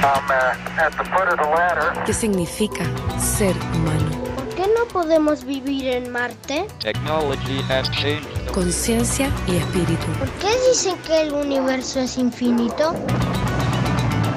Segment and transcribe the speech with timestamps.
[0.00, 0.04] Uh,
[2.06, 2.84] ¿Qué significa
[3.18, 4.10] ser humano?
[4.36, 6.68] ¿Por qué no podemos vivir en Marte?
[8.54, 10.06] Conciencia y espíritu.
[10.20, 12.94] ¿Por qué dicen que el universo es infinito?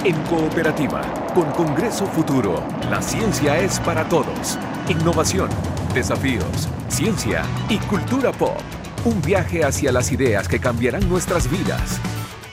[0.03, 1.01] En cooperativa,
[1.35, 4.57] con Congreso Futuro, la ciencia es para todos.
[4.89, 5.49] Innovación,
[5.93, 8.57] desafíos, ciencia y cultura pop.
[9.05, 11.99] Un viaje hacia las ideas que cambiarán nuestras vidas.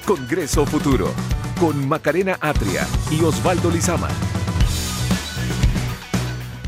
[0.04, 1.10] Congreso Futuro,
[1.58, 4.08] con Macarena Atria y Osvaldo Lizama.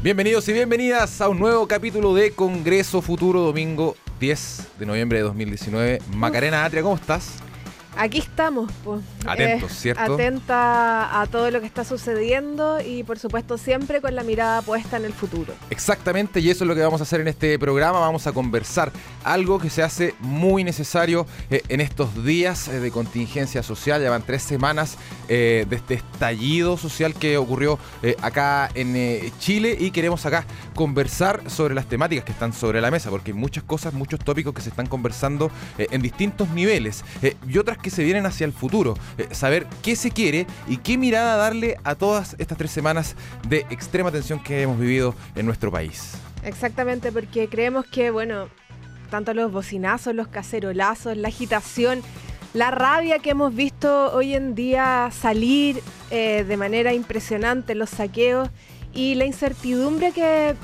[0.03, 5.25] Bienvenidos y bienvenidas a un nuevo capítulo de Congreso Futuro, domingo 10 de noviembre de
[5.25, 6.01] 2019.
[6.15, 7.35] Macarena Atria, ¿cómo estás?
[8.01, 9.03] Aquí estamos, pues.
[9.27, 10.15] Atentos, ¿cierto?
[10.15, 14.97] Atenta a todo lo que está sucediendo y por supuesto siempre con la mirada puesta
[14.97, 15.53] en el futuro.
[15.69, 18.01] Exactamente, y eso es lo que vamos a hacer en este programa.
[18.01, 18.91] Vamos a conversar
[19.23, 24.01] algo que se hace muy necesario eh, en estos días eh, de contingencia social.
[24.01, 24.97] Llevan tres semanas
[25.29, 27.79] eh, de este estallido social que ocurrió
[28.23, 33.11] acá en Chile y queremos acá conversar sobre las temáticas que están sobre la mesa,
[33.11, 37.05] porque hay muchas cosas, muchos tópicos que se están conversando en distintos niveles
[37.47, 38.95] y otras que se vienen hacia el futuro.
[39.19, 43.17] Eh, saber qué se quiere y qué mirada darle a todas estas tres semanas
[43.49, 46.13] de extrema tensión que hemos vivido en nuestro país.
[46.45, 48.49] Exactamente, porque creemos que, bueno,
[49.11, 52.03] tanto los bocinazos, los cacerolazos, la agitación,
[52.55, 58.49] la rabia que hemos visto hoy en día salir eh, de manera impresionante, los saqueos
[58.93, 60.55] y la incertidumbre que,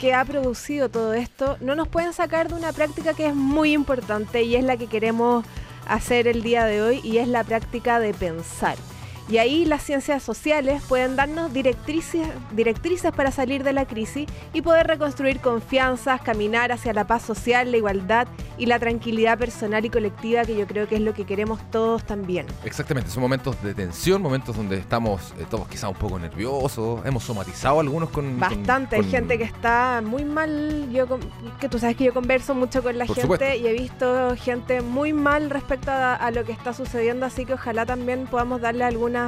[0.00, 3.72] que ha producido todo esto, no nos pueden sacar de una práctica que es muy
[3.72, 5.44] importante y es la que queremos
[5.86, 8.76] hacer el día de hoy y es la práctica de pensar.
[9.28, 14.62] Y ahí las ciencias sociales pueden darnos directrices, directrices para salir de la crisis y
[14.62, 18.26] poder reconstruir confianzas, caminar hacia la paz social, la igualdad
[18.58, 22.04] y la tranquilidad personal y colectiva que yo creo que es lo que queremos todos
[22.04, 22.46] también.
[22.64, 27.22] Exactamente, son momentos de tensión, momentos donde estamos eh, todos quizás un poco nerviosos, hemos
[27.22, 28.38] somatizado algunos con...
[28.38, 31.06] Bastante, hay gente que está muy mal, yo
[31.60, 35.12] que tú sabes que yo converso mucho con la gente y he visto gente muy
[35.12, 39.21] mal respecto a, a lo que está sucediendo, así que ojalá también podamos darle alguna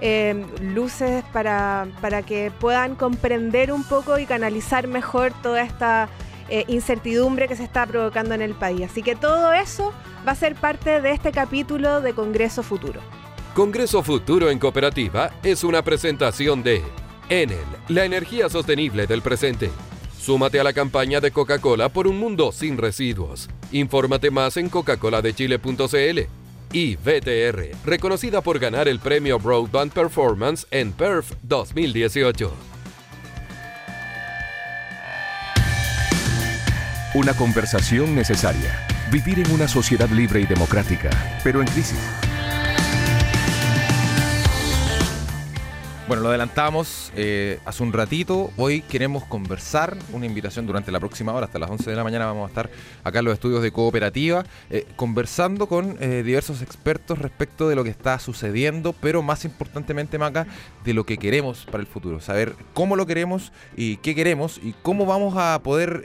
[0.00, 6.08] Em, luces para, para, que puedan comprender un poco y canalizar mejor toda esta
[6.48, 8.82] eh, incertidumbre que se está provocando en el país.
[8.90, 9.94] Así que todo eso
[10.26, 13.00] va a ser parte de este capítulo de Congreso Futuro.
[13.54, 16.82] Congreso Futuro en Cooperativa es una presentación de
[17.28, 19.70] Enel, la energía sostenible del presente.
[20.18, 23.48] Súmate a la campaña de Coca-Cola por un mundo sin residuos.
[23.70, 26.43] Infórmate más en coca-coladechile.cl
[26.74, 32.52] y VTR, reconocida por ganar el premio Broadband Performance en PERF 2018.
[37.14, 38.88] Una conversación necesaria.
[39.12, 41.10] Vivir en una sociedad libre y democrática,
[41.44, 42.00] pero en crisis.
[46.06, 48.50] Bueno, lo adelantamos eh, hace un ratito.
[48.58, 52.26] Hoy queremos conversar, una invitación durante la próxima hora, hasta las 11 de la mañana
[52.26, 52.68] vamos a estar
[53.02, 57.84] acá en los estudios de cooperativa, eh, conversando con eh, diversos expertos respecto de lo
[57.84, 60.46] que está sucediendo, pero más importantemente, Maca,
[60.84, 62.20] de lo que queremos para el futuro.
[62.20, 66.02] Saber cómo lo queremos y qué queremos y cómo vamos a poder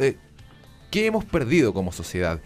[0.94, 2.40] qué hemos perdido como sociedad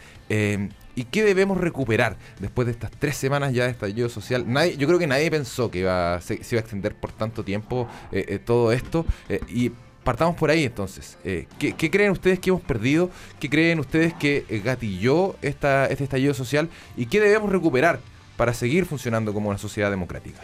[0.98, 4.44] y qué debemos recuperar después de estas tres semanas ya de estallido social.
[4.46, 7.86] Nadie, yo creo que nadie pensó que iba, se, iba a extender por tanto tiempo
[8.10, 9.70] eh, eh, todo esto eh, y
[10.02, 11.18] partamos por ahí entonces.
[11.58, 13.10] ¿qué, creen ustedes que hemos perdido?
[13.38, 16.70] ¿Qué creen ustedes que gatilló esta, este estallido social?
[16.96, 18.00] ¿Y qué debemos recuperar
[18.38, 20.40] para seguir funcionando como una sociedad democrática?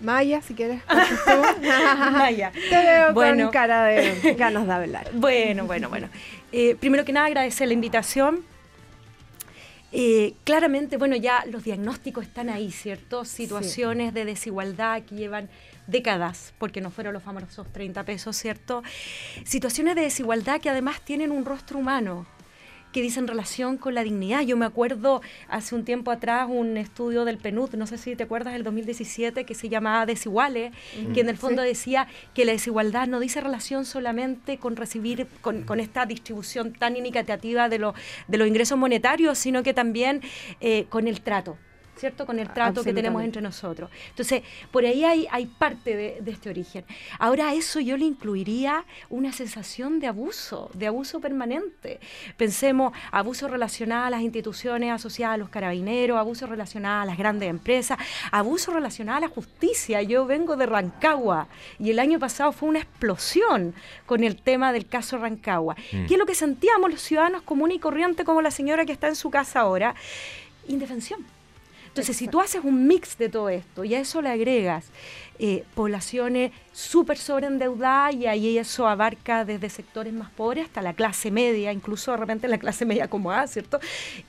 [0.00, 0.82] Maya, si quieres.
[2.12, 2.52] Maya.
[2.52, 5.10] Te veo con cara de ganas de hablar.
[5.14, 6.08] Bueno, bueno, bueno.
[6.80, 8.44] primero que nada, agradecer la invitación
[9.90, 13.24] Eh, claramente, bueno, ya los diagnósticos están ahí, ¿cierto?
[13.24, 15.48] Situaciones de desigualdad que llevan
[15.86, 18.82] décadas, porque no fueron los famosos 30 pesos, ¿cierto?
[19.44, 22.26] Situaciones de desigualdad que además tienen un rostro humano,
[22.98, 24.40] que dicen relación con la dignidad.
[24.40, 28.24] Yo me acuerdo hace un tiempo atrás un estudio del PNUD, no sé si te
[28.24, 30.72] acuerdas, del 2017, que se llamaba Desiguales,
[31.14, 35.78] que en el fondo decía que la desigualdad no dice relación solamente con recibir, con,
[35.78, 37.78] esta distribución tan inequitativa de,
[38.26, 40.20] de los ingresos monetarios, sino que también
[40.60, 41.56] eh, con el trato
[41.98, 42.26] ¿cierto?
[42.26, 43.90] Con el trato que tenemos entre nosotros.
[44.10, 46.84] Entonces, por ahí hay, hay parte de, este origen.
[47.18, 52.00] Ahora a eso yo le incluiría una sensación de abuso, de abuso permanente.
[52.36, 57.48] Pensemos abuso relacionado a las instituciones asociadas a los carabineros, abuso relacionado a las grandes
[57.48, 57.98] empresas,
[58.30, 60.02] abuso relacionado a la justicia.
[60.02, 61.48] Yo vengo de Rancagua
[61.78, 63.74] y el año pasado fue una explosión
[64.06, 65.74] con el tema del caso Rancagua.
[65.92, 66.06] Mm.
[66.06, 69.08] ¿Qué es lo que sentíamos los ciudadanos comunes y corrientes como la señora que está
[69.08, 69.94] en su casa ahora?
[70.68, 71.37] Indefensión
[71.88, 74.86] entonces, si tú haces un mix de todo esto y a eso le agregas
[75.38, 81.30] eh, poblaciones súper sobreendeudadas y ahí eso abarca desde sectores más pobres hasta la clase
[81.30, 83.80] media, incluso de repente la clase media como A, ¿cierto?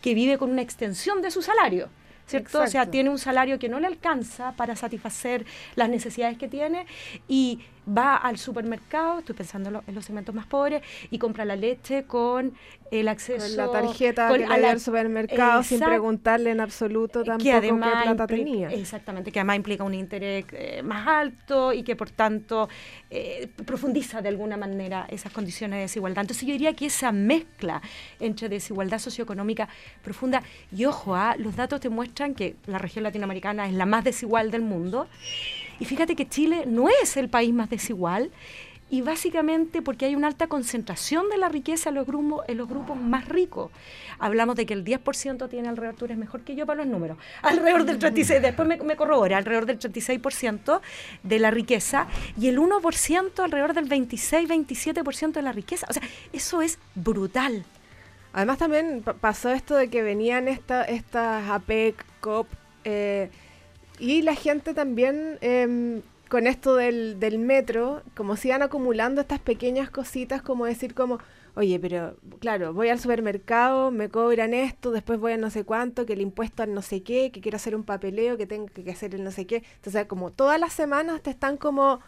[0.01, 1.89] Que vive con una extensión de su salario.
[2.29, 2.61] ¿cierto?
[2.61, 5.45] O sea, tiene un salario que no le alcanza para satisfacer
[5.75, 6.85] las necesidades que tiene
[7.27, 7.59] y
[7.95, 12.53] va al supermercado, estoy pensando en los segmentos más pobres, y compra la leche con
[12.91, 13.47] el acceso...
[13.47, 18.69] Con la tarjeta con, al supermercado sin preguntarle en absoluto tampoco qué plata tenía.
[18.69, 22.69] Exactamente, que además implica un interés eh, más alto y que por tanto
[23.09, 26.21] eh, profundiza de alguna manera esas condiciones de desigualdad.
[26.21, 27.81] Entonces yo diría que esa mezcla
[28.19, 29.69] entre desigualdad socioeconómica
[30.03, 30.43] profunda,
[30.75, 31.35] y ojo, ¿ah?
[31.37, 35.07] los datos te muestran que la región latinoamericana es la más desigual del mundo,
[35.79, 38.31] y fíjate que Chile no es el país más desigual
[38.91, 42.67] y básicamente porque hay una alta concentración de la riqueza en los grupos, en los
[42.67, 43.71] grupos más ricos.
[44.17, 47.17] Hablamos de que el 10% tiene alrededor, tú eres mejor que yo para los números,
[47.43, 50.81] alrededor del 36%, después me, me corrobora, alrededor del 36%
[51.23, 52.07] de la riqueza
[52.39, 55.85] y el 1% alrededor del 26-27% de la riqueza.
[55.89, 56.03] O sea,
[56.33, 57.65] eso es brutal.
[58.33, 62.47] Además también pasó esto de que venían esta, estas APEC, COP,
[62.83, 63.29] eh,
[63.99, 69.39] y la gente también, em, con esto del, del metro, como si iban acumulando estas
[69.39, 71.19] pequeñas cositas, como decir como,
[71.55, 76.05] oye, pero claro, voy al supermercado, me cobran esto, después voy a no sé cuánto,
[76.05, 78.89] que el impuesto al no sé qué, que quiero hacer un papeleo, que tengo que
[78.91, 79.63] hacer el no sé qué.
[79.75, 81.99] Entonces, como todas las semanas te están como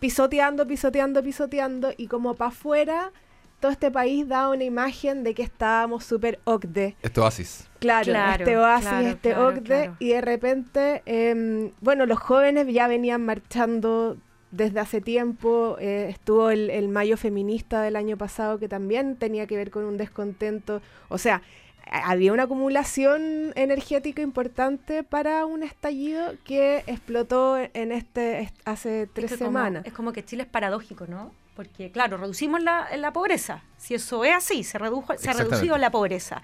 [0.00, 3.12] pisoteando, pisoteando, pisoteando, y como para afuera
[3.60, 6.96] todo este país da una imagen de que estábamos súper OCDE.
[7.02, 7.68] Este oasis.
[7.78, 14.16] Claro, este oasis, este OCDE, y de repente, em, bueno, los jóvenes ya venían marchando
[14.50, 19.46] desde hace tiempo, eh, estuvo el, el, Mayo Feminista del año pasado que también tenía
[19.46, 21.42] que ver con un descontento, o sea,
[21.86, 29.86] había una acumulación energética importante para un estallido que explotó en este hace tres semanas.
[29.86, 31.32] es como que Chile es paradójico, ¿no?
[31.56, 33.62] Porque, claro, reducimos la, la pobreza.
[33.78, 36.42] Si eso es así, se, redujo, se ha reducido la pobreza.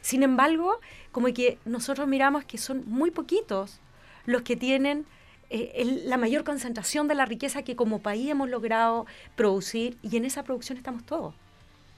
[0.00, 0.80] Sin embargo,
[1.12, 3.80] como que nosotros miramos que son muy poquitos
[4.26, 5.06] los que tienen
[5.50, 9.06] eh, la mayor concentración de la riqueza que como país hemos logrado
[9.36, 11.34] producir y en esa producción estamos todos,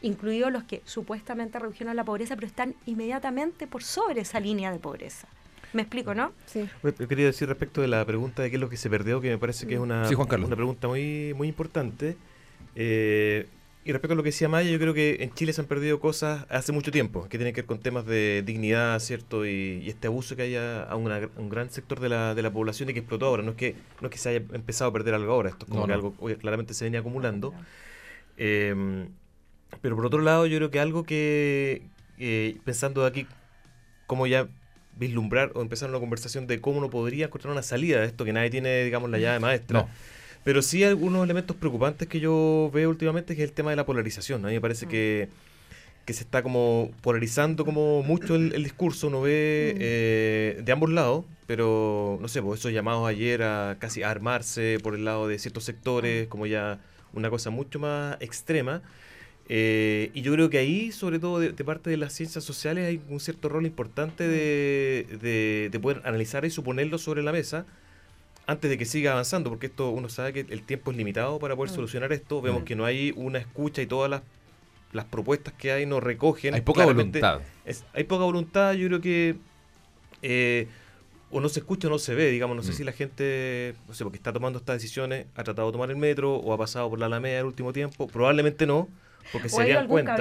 [0.02, 4.78] incluidos los que supuestamente redujeron la pobreza, pero están inmediatamente por sobre esa línea de
[4.78, 5.26] pobreza.
[5.72, 6.32] ¿Me explico, no?
[6.46, 6.68] Sí.
[6.82, 9.30] Yo quería decir respecto de la pregunta de qué es lo que se perdió, que
[9.30, 12.16] me parece que es una, una pregunta muy, muy importante.
[12.82, 13.46] Eh,
[13.84, 16.00] y respecto a lo que decía Maya, yo creo que en Chile se han perdido
[16.00, 19.44] cosas hace mucho tiempo, que tienen que ver con temas de dignidad, ¿cierto?
[19.44, 22.94] Y, este abuso que haya a un gran sector de la, de la población y
[22.94, 23.42] que explotó ahora.
[23.42, 25.70] No es que no es que se haya empezado a perder algo ahora, esto es
[25.70, 27.52] como que algo claramente se venía acumulando.
[28.38, 29.08] Em,
[29.82, 31.82] pero por otro lado, yo creo que algo que,
[32.64, 33.26] pensando aquí,
[34.06, 34.48] cómo ya
[34.96, 38.32] vislumbrar o empezar una conversación de cómo uno podría encontrar una salida de esto, que
[38.32, 39.86] nadie tiene, digamos, la llave maestra.
[40.44, 43.84] Pero sí algunos elementos preocupantes que yo veo últimamente, que es el tema de la
[43.84, 44.44] polarización.
[44.44, 44.88] A mí me parece mm.
[44.88, 45.28] que,
[46.06, 49.78] se está como polarizando como mucho el, discurso, uno ve mm.
[49.80, 54.96] eh, de ambos lados, pero no sé, pues esos llamados ayer a casi armarse por
[54.96, 56.28] el lado de ciertos sectores, mm.
[56.28, 56.80] como ya
[57.12, 58.82] una cosa mucho más extrema.
[59.48, 63.00] Eh, y yo creo que ahí, sobre todo de, parte de las ciencias sociales, hay
[63.08, 67.66] un cierto rol importante de, de, de poder analizar y suponerlo sobre la mesa
[68.50, 71.54] antes de que siga avanzando, porque esto uno sabe que el tiempo es limitado para
[71.54, 71.74] poder mm.
[71.76, 72.64] solucionar esto, vemos mm.
[72.64, 74.22] que no hay una escucha y todas las,
[74.92, 76.54] las propuestas que hay no recogen.
[76.54, 77.42] Hay poca voluntad.
[77.94, 79.36] hay poca voluntad, yo creo que
[80.22, 80.66] eh,
[81.30, 82.74] o no se escucha o no se ve, digamos, no sé mm.
[82.74, 85.96] si la gente, no sé, porque está tomando estas decisiones, ha tratado de tomar el
[85.96, 88.88] metro o ha pasado por la Alameda el último tiempo, probablemente no,
[89.30, 90.16] porque se dan cuenta,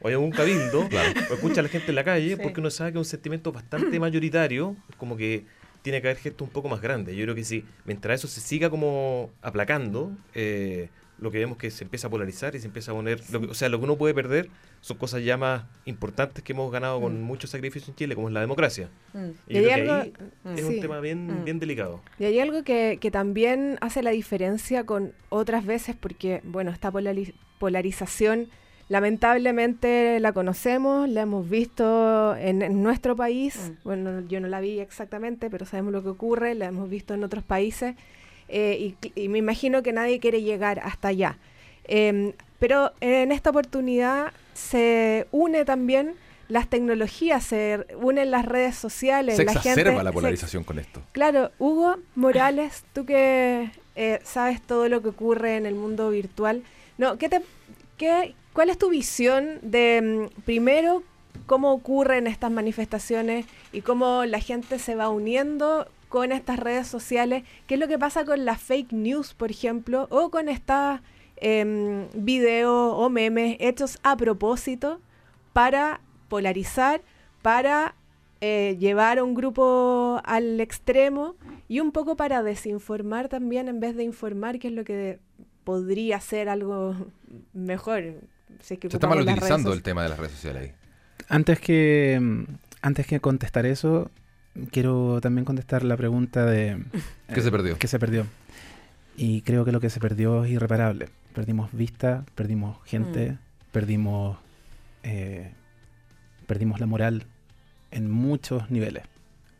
[0.00, 0.88] o hay algún cabildo,
[1.30, 3.50] o escucha a la gente en la calle, porque uno sabe que es un sentimiento
[3.50, 5.46] bastante mayoritario, como que
[5.82, 7.16] tiene que haber gestos un poco más grandes.
[7.16, 11.70] Yo creo que sí, mientras eso se siga como aplacando, eh, lo que vemos que
[11.70, 14.12] se empieza a polarizar y se empieza a poner, o sea, lo que uno puede
[14.12, 14.48] perder
[14.80, 17.24] son cosas ya más importantes que hemos ganado con mm.
[17.24, 18.88] mucho sacrificio en Chile, como es la democracia.
[19.12, 19.28] Mm.
[19.46, 20.12] Y, yo creo que ahí
[20.44, 20.58] mm.
[20.58, 22.02] es un tema bien, bien delicado.
[22.18, 26.92] Y hay algo que, que, también hace la diferencia con otras veces, porque, bueno, esta
[27.58, 28.48] polarización
[28.92, 35.48] lamentablemente la conocemos, la hemos visto en, nuestro país, bueno, yo no la vi exactamente,
[35.48, 37.96] pero sabemos lo que ocurre, la hemos visto en otros países.
[38.48, 41.38] Eh, y, me imagino que nadie quiere llegar hasta allá.
[41.84, 46.12] Em, pero en esta oportunidad se une también
[46.48, 49.36] las tecnologías, se unen las redes sociales.
[49.36, 51.00] Se la exacerba la polarización con esto.
[51.12, 56.62] Claro, Hugo Morales, tú que eh, sabes todo lo que ocurre en el mundo virtual,
[56.98, 57.40] no, ¿qué te,
[58.52, 61.02] ¿cuál es tu visión de, mm, primero,
[61.46, 67.42] cómo ocurren estas manifestaciones y cómo la gente se va uniendo con estas redes sociales,
[67.66, 71.00] qué es lo que pasa con las fake news, por ejemplo, o con estos
[71.36, 75.00] eh, videos o memes hechos a propósito
[75.54, 77.00] para polarizar,
[77.40, 77.94] para
[78.42, 81.36] eh, llevar a un grupo al extremo
[81.68, 85.18] y un poco para desinformar también en vez de informar, que es lo que
[85.64, 86.94] podría ser algo
[87.52, 88.02] mejor.
[88.60, 90.72] Se está mal utilizando el tema de las redes sociales
[91.28, 92.46] Antes que,
[92.82, 94.10] antes que contestar eso,
[94.70, 96.84] quiero también contestar la pregunta de...
[97.32, 97.78] ¿Qué se perdió?
[97.78, 98.26] ¿Qué se perdió?
[99.16, 101.08] Y creo que lo que se perdió es irreparable.
[101.34, 103.38] Perdimos vista, perdimos gente, mm.
[103.72, 104.38] perdimos,
[105.02, 105.52] eh,
[106.46, 107.26] perdimos la moral
[107.90, 109.04] en muchos niveles.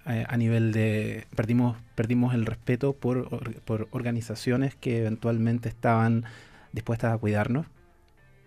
[0.05, 1.27] A nivel de...
[1.37, 6.25] Perdimos, perdimos el respeto por, por organizaciones que eventualmente estaban
[6.73, 7.67] dispuestas a cuidarnos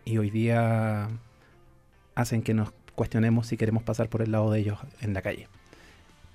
[0.04, 1.10] y hoy día
[2.16, 5.48] hacen que nos cuestionemos si queremos pasar por el lado de ellos en la calle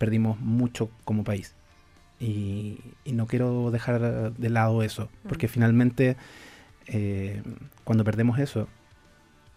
[0.01, 1.55] perdimos mucho como país.
[2.19, 6.17] Y, no quiero dejar de lado eso, porque finalmente
[6.87, 7.43] eh,
[7.85, 8.67] cuando perdemos eso,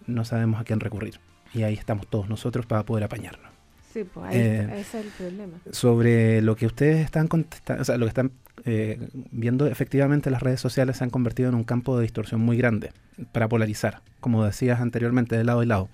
[0.06, 1.20] no sabemos a quién recurrir.
[1.54, 3.53] Y ahí estamos todos nosotros para poder apañarnos.
[3.94, 5.54] Sí, pues ahí eh, ese es el problema.
[5.72, 8.32] Sobre lo que ustedes están contestando, o sea, lo que están
[8.66, 12.58] eh, viendo, efectivamente las redes sociales se han convertido en un campo de distorsión muy
[12.58, 12.92] grande
[13.32, 15.90] para polarizar, como decías anteriormente, de lado y lado.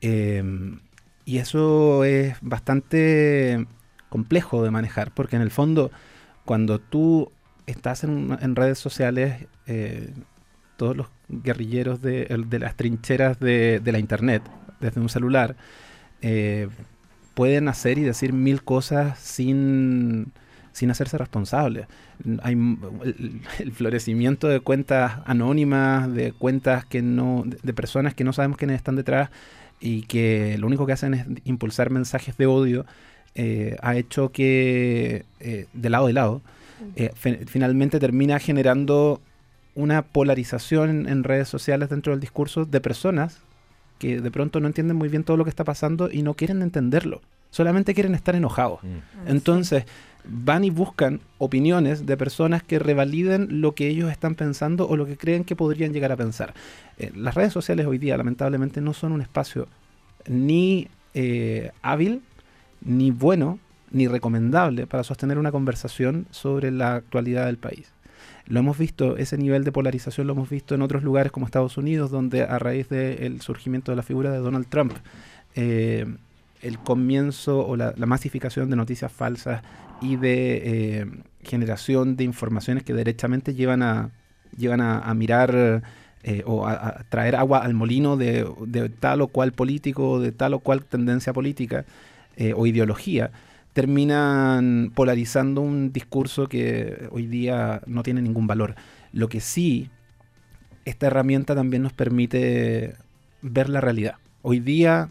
[0.00, 3.66] y eso es bastante
[4.08, 5.90] complejo de manejar, porque en el fondo,
[6.44, 7.30] cuando tú
[7.66, 10.12] estás en, redes sociales, eh,
[10.76, 12.26] todos los guerrilleros de,
[12.58, 14.42] las trincheras de, la internet,
[14.80, 15.56] desde un celular,
[16.22, 16.68] eh,
[17.36, 20.32] pueden hacer y decir mil cosas sin,
[20.72, 21.86] sin hacerse responsables.
[22.42, 22.54] Hay
[23.58, 28.76] el, florecimiento de cuentas anónimas, de cuentas que no, de personas que no sabemos quiénes
[28.76, 29.28] están detrás
[29.80, 32.86] y que lo único que hacen es impulsar mensajes de odio
[33.34, 36.40] eh, ha hecho que, eh, de lado de lado,
[36.94, 37.10] eh,
[37.46, 39.20] finalmente termina generando
[39.74, 43.42] una polarización en redes sociales dentro del discurso de personas
[43.98, 46.62] que de pronto no entienden muy bien todo lo que está pasando y no quieren
[46.62, 48.82] entenderlo, solamente quieren estar enojados.
[48.82, 48.86] Mm.
[48.86, 49.84] Ah, Entonces,
[50.24, 55.06] van y buscan opiniones de personas que revaliden lo que ellos están pensando o lo
[55.06, 56.54] que creen que podrían llegar a pensar.
[57.14, 59.68] las redes sociales hoy día, lamentablemente, no son un espacio
[60.26, 60.88] ni
[61.82, 62.22] hábil
[62.80, 63.58] ni bueno
[63.90, 67.92] ni recomendable para sostener una conversación sobre la actualidad del país.
[68.46, 71.76] Lo hemos visto, ese nivel de polarización lo hemos visto en otros lugares como Estados
[71.76, 74.92] Unidos, donde a raíz del surgimiento de la figura de Donald Trump,
[75.54, 76.06] eh,
[76.62, 79.62] el comienzo o la, masificación de noticias falsas
[80.00, 81.06] y de eh,
[81.42, 84.10] generación de informaciones que derechamente llevan a,
[84.56, 85.82] llevan a, mirar
[86.22, 90.54] eh, o a, traer agua al molino de, de, tal o cual político, de tal
[90.54, 91.84] o cual tendencia política,
[92.38, 93.30] eh, o ideología,
[93.76, 98.74] terminan polarizando un discurso que hoy día no tiene ningún valor.
[99.12, 99.90] Lo que sí,
[100.86, 102.96] esta herramienta también nos permite
[103.42, 104.14] ver la realidad.
[104.40, 105.10] Hoy día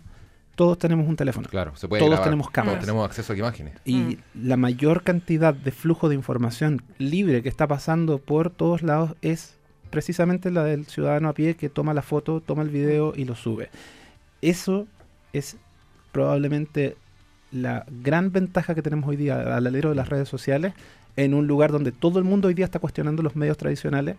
[0.56, 1.48] todos tenemos un teléfono.
[1.48, 2.80] Claro, se puede Todos tenemos cámaras.
[2.80, 3.76] Tenemos acceso a imágenes.
[3.86, 4.18] Y mm.
[4.42, 9.60] la mayor cantidad de flujo de información libre que está pasando por todos lados es
[9.92, 13.36] precisamente la del ciudadano a pie que toma la foto, toma el video y lo
[13.36, 13.70] sube.
[14.42, 14.88] Eso
[15.34, 15.56] es
[16.12, 16.98] probablemente
[17.56, 20.74] la gran ventaja que tenemos hoy día al alero de las redes sociales
[21.16, 24.18] en un lugar donde todo el mundo hoy día está cuestionando los medios tradicionales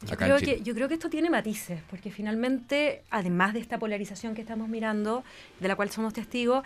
[0.09, 4.35] Yo creo, que, yo creo que esto tiene matices, porque finalmente, además de esta polarización
[4.35, 5.25] que estamos mirando,
[5.61, 6.63] de la cual somos testigos,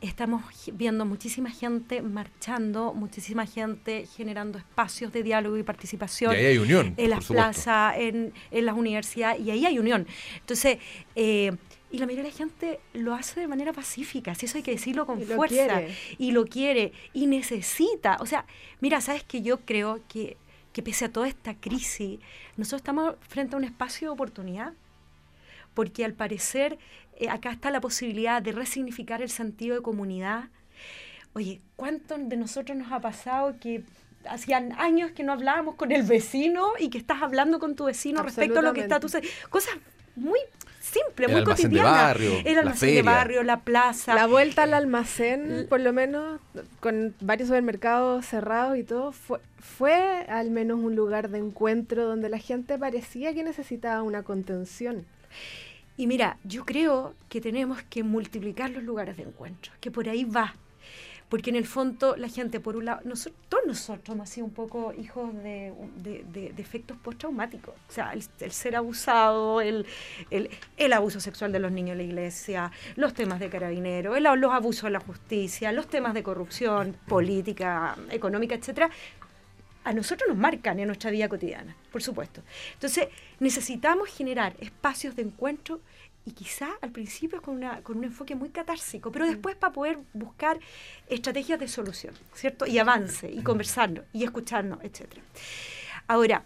[0.00, 6.32] estamos viendo muchísima gente marchando, muchísima gente generando espacios de diálogo y participación.
[6.32, 6.94] Y ahí hay unión.
[6.96, 10.06] En las plazas, en, en, las universidades, y ahí hay unión.
[10.36, 10.78] Entonces,
[11.16, 11.52] eh,
[11.90, 14.72] y la mayoría de la gente lo hace de manera pacífica, si eso hay que
[14.72, 15.82] decirlo con fuerza.
[16.18, 18.18] y lo quiere, y necesita.
[18.20, 18.44] O sea,
[18.80, 20.36] mira, sabes que yo creo que,
[20.72, 22.20] que pese a toda esta crisis,
[22.56, 24.74] nosotros estamos frente a un espacio de oportunidad
[25.78, 26.76] porque al parecer
[27.18, 30.44] eh, acá está la posibilidad de resignificar el sentido de comunidad.
[31.34, 33.82] Oye, ¿cuánto de nosotros nos ha pasado que
[34.28, 38.22] hacían años que no hablábamos con el vecino y que estás hablando con tu vecino
[38.22, 39.08] respecto a lo que está tu
[39.50, 39.74] cosas
[40.14, 40.38] muy
[40.80, 42.16] simples, muy cotidianas.
[42.44, 44.14] el almacén de barrio, la plaza.
[44.14, 46.40] La vuelta al almacén, por lo menos,
[46.80, 52.28] con varios supermercados cerrados y todo, fue, fue al menos un lugar de encuentro donde
[52.28, 55.04] la gente parecía que necesitaba una contención.
[55.98, 60.22] Y mira, yo creo que tenemos que multiplicar los lugares de encuentro, que por ahí
[60.24, 60.54] va.
[61.28, 64.52] Porque en el fondo la gente, por un lado, nosotros, todos nosotros hemos sido un
[64.52, 67.74] poco hijos de, de, efectos postraumáticos.
[67.74, 69.84] O sea, el, ser abusado, el,
[70.30, 74.84] el, abuso sexual de los niños en la iglesia, los temas de carabineros, los abusos
[74.84, 78.88] de la justicia, los temas de corrupción política, económica, etcétera,
[79.88, 82.42] a nosotros nos marcan en nuestra vida cotidiana, por supuesto.
[82.74, 83.08] Entonces,
[83.40, 85.80] necesitamos generar espacios de encuentro
[86.26, 89.28] y quizá al principio con, una, con un enfoque muy catársico, pero mm.
[89.28, 90.58] después para poder buscar
[91.08, 92.66] estrategias de solución, ¿cierto?
[92.66, 95.06] Y avance, y conversarnos, y escucharnos, etc.
[96.06, 96.44] Ahora,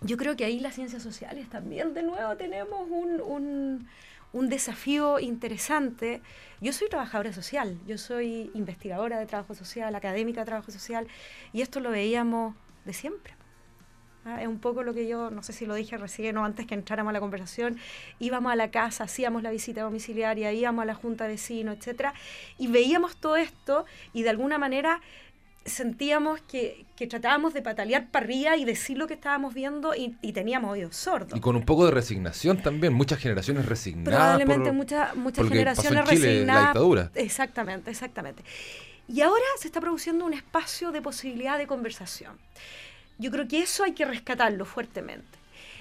[0.00, 3.88] yo creo que ahí las ciencias sociales también de nuevo tenemos un un
[4.32, 6.20] desafío interesante.
[6.60, 11.06] Yo soy trabajadora social, yo soy investigadora de trabajo social, académica de trabajo social,
[11.52, 13.34] y esto lo veíamos de siempre.
[14.24, 14.42] ¿ah?
[14.42, 16.74] Es un poco lo que yo, no sé si lo dije recién o antes que
[16.74, 17.78] entráramos a la conversación,
[18.18, 22.14] íbamos a la casa, hacíamos la visita domiciliaria, íbamos a la junta de vecinos, etcétera,
[22.58, 25.00] y veíamos todo esto y de alguna manera
[25.68, 30.72] sentíamos que, tratábamos de patalear para arriba y decir lo que estábamos viendo y, teníamos
[30.72, 31.36] oídos sordos.
[31.36, 34.38] Y con un poco de resignación también, muchas generaciones resignadas.
[34.38, 36.62] Probablemente muchas muchas generaciones resignadas.
[36.62, 37.10] La dictadura.
[37.14, 38.42] Exactamente, exactamente.
[39.08, 42.36] Y ahora se está produciendo un espacio de posibilidad de conversación.
[43.18, 45.37] Yo creo que eso hay que rescatarlo fuertemente.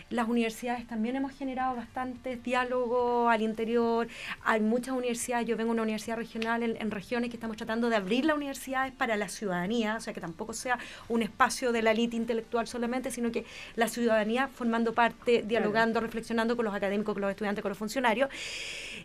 [0.09, 4.07] Las universidades también hemos generado bastantes diálogos al interior.
[4.45, 7.97] Hay muchas universidades, yo vengo de una universidad regional en, regiones que estamos tratando de
[7.97, 11.91] abrir las universidades para la ciudadanía, o sea, que tampoco sea un espacio de la
[11.91, 13.43] élite intelectual solamente, sino que
[13.75, 18.29] la ciudadanía formando parte, dialogando, reflexionando con los académicos, con los estudiantes, con los funcionarios.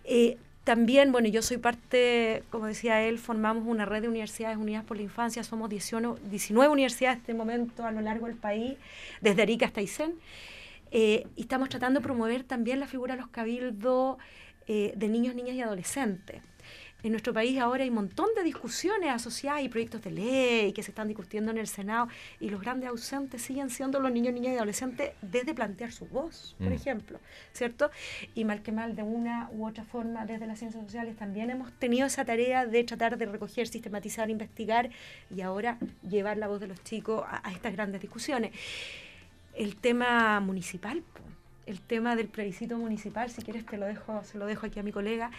[0.05, 4.85] Eh, también, bueno, yo soy parte, como decía él, formamos una red de universidades unidas
[4.85, 8.77] por la infancia, somos 19, 19 universidades en este momento a lo largo del país,
[9.21, 10.15] desde Arica hasta Aysén.
[10.95, 14.19] Eh, y estamos tratando de promover también la figura de los cabildos
[14.67, 16.43] eh, de niños, niñas y adolescentes.
[17.03, 20.85] En nuestro país ahora hay un montón de discusiones asociadas y proyectos de ley que
[20.85, 22.07] se están discutiendo en el Senado
[22.39, 26.55] y los grandes ausentes siguen siendo los niños, niñas y adolescentes desde plantear su voz,
[26.59, 26.75] por mm.
[26.75, 27.19] ejemplo,
[27.53, 27.91] ¿cierto?
[28.37, 31.73] Y mal que mal, de una u otra forma, desde las ciencias sociales también hemos
[31.73, 34.91] tenido esa tarea de tratar de recoger, sistematizar, investigar
[35.35, 35.79] y ahora
[36.09, 38.53] llevar la voz de los chicos a estas grandes discusiones
[39.55, 41.03] el tema municipal,
[41.67, 44.83] el tema del plebiscito municipal, si quieres te lo dejo, se lo dejo aquí a
[44.83, 45.31] mi colega.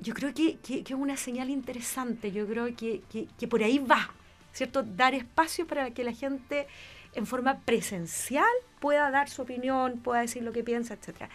[0.00, 3.02] Yo creo que, es una señal interesante, yo creo que,
[3.38, 4.10] que, por ahí va,
[4.52, 4.82] ¿cierto?
[4.82, 6.66] Dar espacio para que la gente
[7.14, 8.46] en forma presencial
[8.80, 11.28] pueda dar su opinión, pueda decir lo que piensa, etcétera.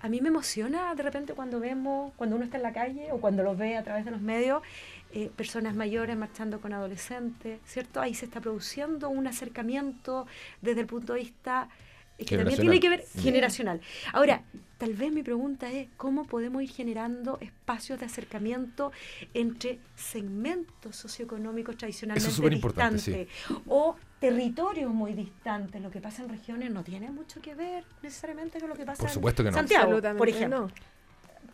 [0.00, 3.20] A mí me emociona de repente cuando vemos, cuando uno está en la calle o
[3.20, 4.62] cuando lo ve a través de los medios,
[5.16, 8.00] eh, personas mayores marchando con adolescentes, ¿cierto?
[8.00, 10.26] Ahí se está produciendo un acercamiento
[10.60, 11.68] desde el punto de vista
[12.18, 13.80] eh, que también tiene que ver generacional.
[14.12, 14.42] Ahora,
[14.76, 18.90] tal vez mi pregunta es cómo podemos ir generando espacios de acercamiento
[19.34, 23.28] entre segmentos socioeconómicos tradicionalmente distantes
[23.68, 25.80] o territorios muy distantes.
[25.80, 29.02] Lo que pasa en regiones no tiene mucho que ver necesariamente con lo que pasa
[29.04, 29.56] por supuesto en que no.
[29.58, 30.70] Santiago, por ejemplo.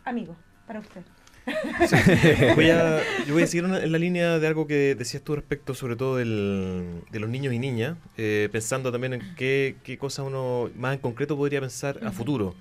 [0.06, 0.34] Amigo,
[0.66, 1.02] para usted.
[2.54, 5.74] voy a, yo voy a seguir en la línea de algo que decías tú respecto
[5.74, 10.22] sobre todo del, de los niños y niñas, eh, pensando también en qué, qué cosa
[10.22, 12.54] uno más en concreto podría pensar a futuro.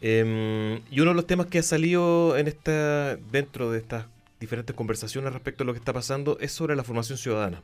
[0.00, 4.06] Em, y uno de los temas que ha salido en esta dentro de estas
[4.40, 7.62] diferentes conversaciones respecto a lo que está pasando es sobre la formación ciudadana.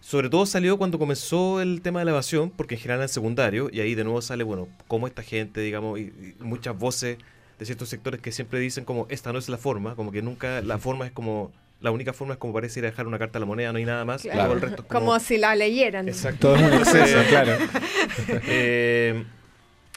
[0.00, 3.70] Sobre todo salió cuando comenzó el tema de la evasión, porque en general en secundario,
[3.72, 7.16] y ahí de nuevo sale, bueno, cómo esta gente, digamos, y, muchas voces
[7.60, 10.62] de ciertos sectores que siempre dicen como, esta no es la forma, como que nunca
[10.62, 13.38] la forma es como la única forma es como parece ir a dejar una carta
[13.38, 14.24] a la moneda, no hay nada más.
[14.24, 15.18] el resto como...
[15.20, 16.08] si la leyeran.
[16.08, 16.54] Exacto.
[16.54, 17.52] Todo es un exceso, claro.
[18.46, 19.24] eh,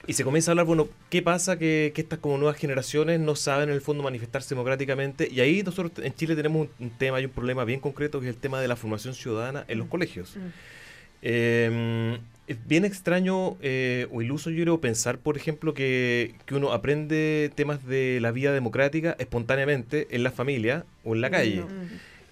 [0.05, 3.69] y se comienza a hablar, bueno, ¿qué pasa que, estas como nuevas generaciones no saben
[3.69, 5.29] en el fondo manifestarse democráticamente?
[5.31, 8.35] Y ahí nosotros en Chile tenemos un, tema y un problema bien concreto que es
[8.35, 9.89] el tema de la formación ciudadana en los mm.
[9.89, 10.35] colegios.
[10.35, 12.15] Mm.
[12.47, 17.51] Es bien extraño eh, o iluso yo creo pensar, por ejemplo, que, que, uno aprende
[17.55, 21.63] temas de la vida democrática espontáneamente en la familia o en la calle.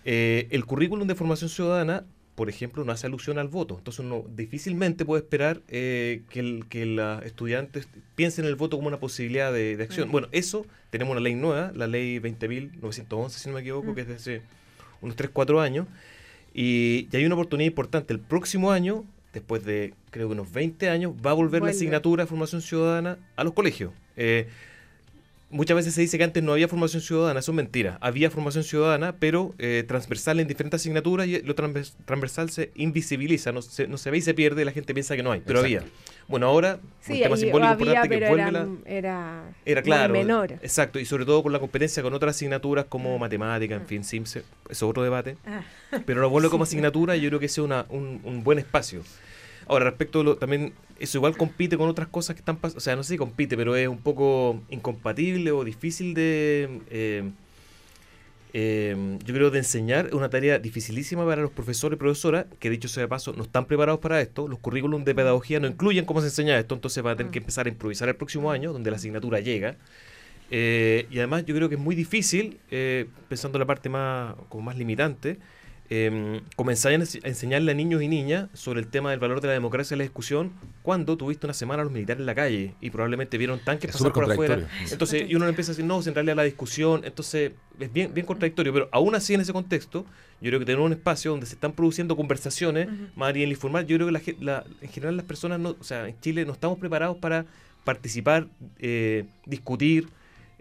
[0.04, 3.78] Eh, el currículum de formación ciudadana por ejemplo, no hace alusión al voto.
[3.78, 8.78] Entonces uno difícilmente puede esperar eh, que, el, que los estudiantes piensen en el voto
[8.78, 10.10] como una posibilidad de, acción.
[10.10, 10.12] Mm.
[10.12, 13.95] Bueno, eso, tenemos una ley nueva, la ley 20.911, si no me equivoco, mm.
[13.95, 14.41] que es de hace
[15.02, 15.86] unos 3, 4 años,
[16.54, 18.13] y, hay una oportunidad importante.
[18.13, 22.24] El próximo año, después de creo que unos 20 años, va a volver la asignatura
[22.24, 23.94] de formación ciudadana a los colegios.
[24.17, 24.48] Eh,
[25.52, 27.98] muchas veces se dice que antes no había formación ciudadana, eso es mentira.
[28.02, 33.62] Había formación ciudadana, pero eh, transversal en diferentes asignaturas y lo transversal se invisibiliza, no
[33.62, 35.84] se, no se ve y se pierde, la gente piensa que no hay, pero había.
[36.28, 40.54] Bueno, ahora un tema simbólico importante que vuelve era, era, claro, menor.
[40.54, 43.20] Exacto, y sobre todo con la competencia con otras asignaturas como ah.
[43.20, 43.86] matemática, en ah.
[43.86, 45.38] fin, SIMS, eso es otro debate.
[45.46, 45.62] Ah.
[46.06, 49.04] Pero lo vuelve como asignatura y yo creo que es una, un, un buen espacio.
[49.67, 52.82] Ahora, respecto a lo, también, eso igual compite con otras cosas que están pasando, o
[52.82, 57.30] sea, no sé si compite, pero es un poco incompatible o difícil de, eh,
[58.54, 60.08] eh, yo creo, de enseñar.
[60.08, 63.43] Es una tarea dificilísima para los profesores y profesoras, que dicho sea de paso, no
[63.43, 64.47] están preparados para esto.
[64.47, 67.39] Los currículums de pedagogía no incluyen cómo se enseña esto, entonces va a tener que
[67.39, 69.78] empezar a improvisar el próximo año, donde la asignatura llega.
[70.52, 72.60] Eh, y además yo creo que es muy difícil,
[73.30, 75.39] pensando la parte más, como más limitante,
[75.93, 79.54] eh, comenzar a enseñarle a niños y niñas sobre el tema del valor de la
[79.54, 82.91] democracia y la discusión cuando tuviste una semana a los militares en la calle y
[82.91, 84.69] probablemente vieron tanques pasar por afuera.
[84.89, 87.01] Entonces, y uno empieza a decir, no, centrarle a la discusión.
[87.04, 88.71] Entonces, es bien, bien contradictorio.
[88.71, 90.06] Pero aún así, en ese contexto,
[90.39, 93.97] yo creo que tener un espacio donde se están produciendo conversaciones, más bien informal, yo
[93.97, 97.17] creo que la, en general las personas, no, o sea, en Chile no estamos preparados
[97.17, 97.45] para
[97.84, 98.47] participar,
[98.80, 100.08] eh, discutir,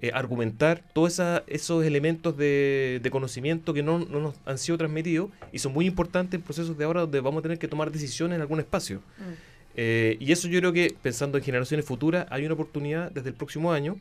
[0.03, 5.75] eh, argumentar todos esos elementos de, conocimiento que no, nos han sido transmitidos y son
[5.75, 8.61] muy importantes en procesos de ahora donde vamos a tener que tomar decisiones en algún
[8.61, 9.01] espacio.
[9.19, 9.51] Mm.
[9.77, 13.35] Eh, y eso yo creo que pensando en generaciones futuras hay una oportunidad desde el
[13.35, 13.99] próximo año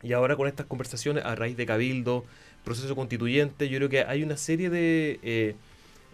[0.00, 2.24] y ahora con estas conversaciones a raíz de Cabildo,
[2.64, 5.18] proceso constituyente, yo creo que hay una serie de...
[5.24, 5.54] Eh,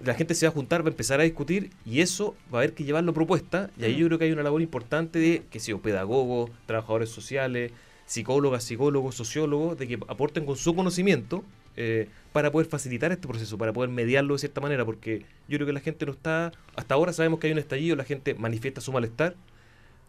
[0.05, 2.63] la gente se va a juntar, va a empezar a discutir y eso va a
[2.63, 3.99] haber que llevarlo propuesta y ahí mm.
[3.99, 7.73] yo creo que hay una labor importante de que sea pedagogos, trabajadores sociales,
[8.09, 11.45] psicólogas, psicólogos, sociólogos, de que aporten con su conocimiento
[11.77, 15.67] eh, para poder facilitar este proceso, para poder mediarlo de cierta manera, porque yo creo
[15.67, 18.81] que la gente no está, hasta ahora sabemos que hay un estallido, la gente manifiesta
[18.81, 19.37] su malestar,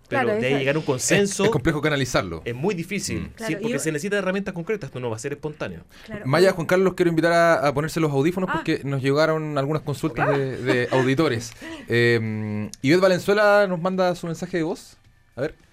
[0.08, 1.44] pero de ahí llegar a un consenso.
[1.44, 2.42] Es, complejo canalizarlo.
[2.46, 3.62] Es muy difícil, mm.
[3.62, 5.82] porque se necesitan herramientas concretas, esto no va a ser espontáneo.
[6.24, 8.54] Maya, Juan Carlos, quiero invitar a, ponerse los audífonos ah.
[8.56, 11.52] porque nos llegaron algunas consultas de, auditores.
[11.90, 14.98] Eh, Ivette Valenzuela nos manda su mensaje de voz.
[15.36, 15.69] A ver.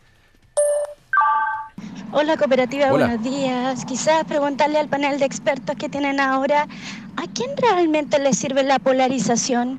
[2.18, 3.84] Hola cooperativa, buenos días.
[3.84, 8.78] Quizás preguntarle al panel de expertos que tienen ahora, ¿a quién realmente le sirve la
[8.78, 9.78] polarización?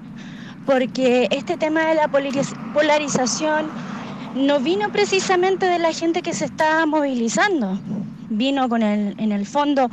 [0.67, 2.08] Porque este tema de la
[2.76, 3.71] polarización
[4.36, 7.80] no vino precisamente de la gente que se está movilizando,
[8.30, 9.89] vino con el, en el fondo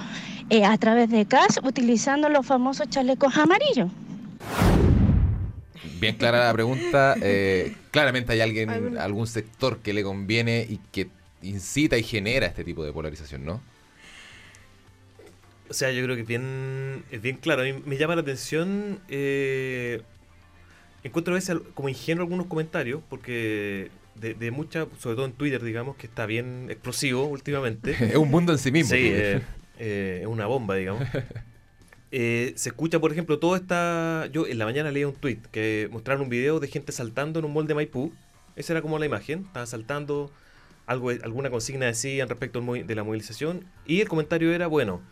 [0.50, 3.90] eh, a través de CAS utilizando los famosos chalecos amarillos.
[5.98, 7.14] Bien clara la pregunta.
[7.22, 11.08] Eh, claramente hay alguien, algún sector que le conviene y que
[11.44, 13.60] incita y genera este tipo de polarización, ¿no?
[15.68, 17.62] O sea, yo creo que es bien, es bien claro.
[17.62, 19.00] A mí me llama la atención.
[19.08, 20.02] Eh,
[21.02, 25.62] encuentro a veces como ingenuo algunos comentarios, porque de, de mucha, sobre todo en Twitter,
[25.62, 27.92] digamos, que está bien explosivo últimamente.
[28.00, 28.94] es un mundo en sí mismo.
[28.94, 29.40] Sí, eh,
[29.78, 31.02] eh, es una bomba, digamos.
[32.10, 34.28] se escucha, por ejemplo, todo esta...
[34.32, 37.46] Yo en la mañana leí un tweet que mostraron un video de gente saltando en
[37.46, 38.12] un molde Maipú.
[38.54, 39.44] Esa era como la imagen.
[39.46, 40.30] Estaba saltando
[40.86, 45.02] algo, alguna consigna decían respecto de la movilización y el comentario era, bueno,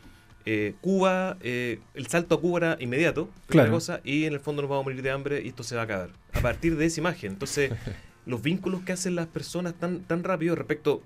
[0.44, 3.70] eh, Cuba, eh, el salto a Cuba era inmediato, claro.
[3.70, 5.82] cosa, y en el fondo nos vamos a morir de hambre y esto se va
[5.82, 6.10] a acabar.
[6.32, 7.32] A partir de esa imagen.
[7.32, 7.72] Entonces,
[8.26, 11.02] los vínculos que hacen las personas tan, tan rápido respecto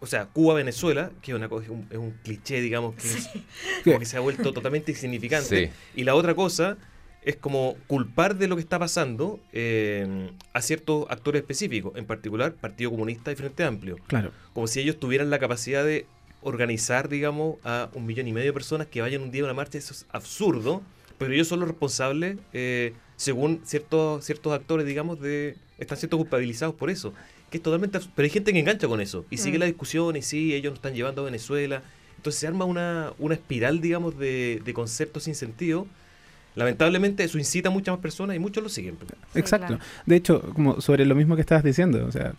[0.00, 2.94] o sea, Cuba-Venezuela, que es, una, es, un, es un cliché, digamos,
[3.84, 5.72] que, que se ha vuelto totalmente insignificante.
[5.94, 6.76] Y la otra cosa
[7.28, 12.54] es como culpar de lo que está pasando eh, a ciertos actores específicos, en particular
[12.54, 13.98] Partido Comunista y Frente Amplio.
[14.06, 14.32] Claro.
[14.54, 16.06] Como si ellos tuvieran la capacidad de
[16.40, 19.52] organizar, digamos, a un millón y medio de personas que vayan un día a una
[19.52, 19.76] marcha.
[19.76, 20.80] Eso es absurdo,
[21.18, 26.74] pero ellos son los responsables, eh, según ciertos, ciertos actores, digamos, de están siendo culpabilizados
[26.74, 27.12] por eso
[27.50, 27.98] que es totalmente...
[28.14, 29.60] Pero hay gente que engancha con eso y sigue mm.
[29.60, 31.82] la discusión y sí, ellos nos están llevando a Venezuela.
[32.16, 35.86] Entonces se arma una, una espiral, digamos, de, de conceptos sin sentido.
[36.58, 38.96] Lamentablemente eso incita a muchas más personas y muchos lo siguen.
[39.36, 39.78] Exacto.
[40.06, 42.32] De hecho, como sobre lo mismo que estabas diciendo, o sea,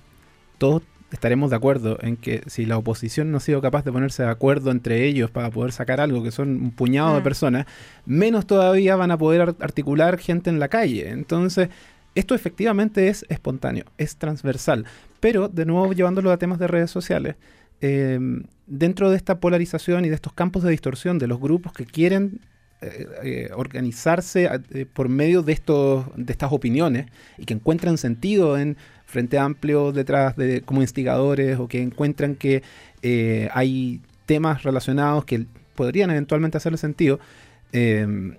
[0.58, 4.24] todos estaremos de acuerdo en que si la oposición no ha sido capaz de ponerse
[4.24, 7.24] de acuerdo entre ellos para poder sacar algo, que son un puñado de mm.
[7.24, 7.66] personas,
[8.06, 11.12] menos todavía van a poder articular gente en la calle.
[11.12, 11.70] Entonces,
[12.14, 14.84] esto efectivamente es espontáneo, es transversal,
[15.22, 17.38] pero de nuevo llevándolo a temas de redes sociales,
[17.80, 21.86] em, dentro de esta polarización y de estos campos de distorsión de los grupos que
[21.86, 22.42] quieren
[22.82, 28.58] eh, eh, organizarse eh, por medio de, estos, de estas opiniones y que encuentran sentido
[28.58, 32.64] en Frente Amplio detrás de como instigadores o que encuentran que
[33.52, 37.20] hay temas relacionados que podrían eventualmente hacerle sentido,
[37.74, 38.38] em,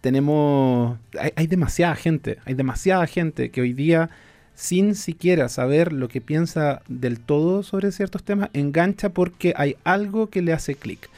[0.00, 0.96] tenemos,
[1.34, 4.10] hay, demasiada gente, hay demasiada gente que hoy día,
[4.54, 10.28] sin siquiera saber lo que piensa del todo sobre ciertos temas, engancha porque hay algo
[10.28, 11.10] que le hace clic.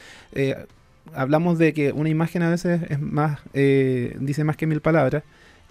[1.15, 5.23] Hablamos de que una imagen a veces es más, eh, dice más que mil palabras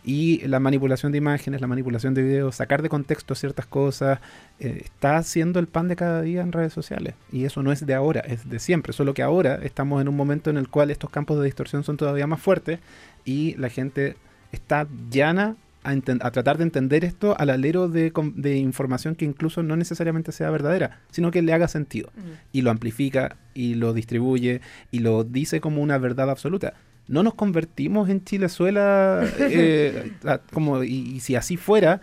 [0.05, 4.19] y la manipulación de imágenes, la manipulación de videos, sacar de contexto ciertas cosas,
[4.59, 7.15] eh, está siendo el pan de cada día en redes sociales.
[7.31, 8.93] Y eso no es de ahora, es de siempre.
[8.93, 11.97] Solo que ahora estamos en un momento en el cual estos campos de distorsión son
[11.97, 12.81] todavía más fuertes
[13.25, 14.17] y la gente
[14.51, 19.77] está llana a, tratar de entender esto al alero de, de, información que incluso no
[19.77, 22.11] necesariamente sea verdadera, sino que le haga sentido.
[22.53, 26.75] Y lo amplifica y lo distribuye y lo dice como una verdad absoluta
[27.09, 30.13] no nos convertimos en Chilezuela eh,
[30.53, 32.01] como, y, si así fuera,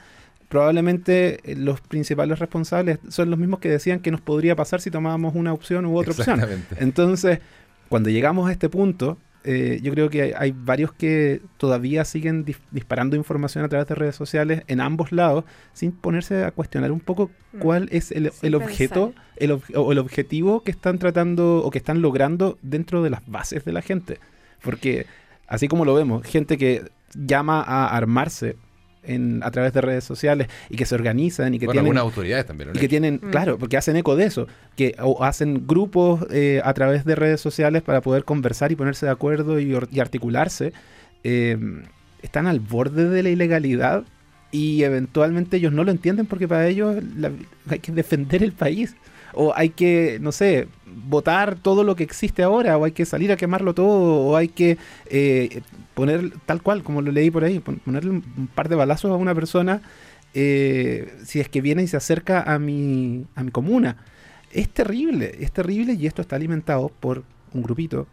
[0.50, 4.92] probablemente eh, los principales responsables son los mismos que decían que nos podría pasar si
[4.92, 6.42] tomábamos una opción u otra opción.
[6.78, 7.40] Entonces,
[7.88, 13.16] cuando llegamos a este punto, eh, yo creo que hay, varios que todavía siguen disparando
[13.16, 17.32] información a través de redes sociales en ambos lados, sin ponerse a cuestionar un poco
[17.54, 17.60] mm.
[17.60, 22.58] cuál es el, objeto el, o el objetivo que están tratando o que están logrando
[22.62, 24.20] dentro de las bases de la gente.
[24.62, 25.06] Porque
[25.48, 26.84] así como lo vemos, gente que
[27.16, 28.58] llama a armarse
[29.10, 32.46] en, a través de redes sociales y que se organizan y que tienen algunas autoridades
[32.46, 33.32] también y que tienen mm.
[33.32, 37.42] claro porque hacen eco de eso que o hacen grupos eh, a través de redes
[37.42, 40.74] sociales para poder conversar y ponerse de acuerdo y, articularse
[41.24, 41.84] em,
[42.22, 44.04] están al borde de la ilegalidad
[44.52, 46.98] y eventualmente ellos no lo entienden porque para ellos
[47.70, 48.96] hay que defender el país
[49.34, 53.32] o hay que, no sé, votar todo lo que existe ahora, o hay que salir
[53.32, 55.62] a quemarlo todo, o hay que eh,
[56.00, 59.36] poner tal cual, como lo leí por ahí, ponerle un par de balazos a una
[59.36, 59.82] persona
[60.34, 63.98] eh, si es que viene y se acerca a mi, a mi comuna.
[64.52, 68.08] Es terrible, es terrible y esto está alimentado por un grupito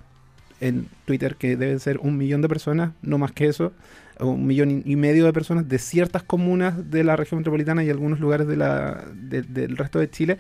[0.61, 3.72] en Twitter que deben ser un millón de personas, no más que eso,
[4.18, 8.20] un millón y medio de personas de ciertas comunas de la región metropolitana y algunos
[8.20, 10.38] lugares de la, del resto de Chile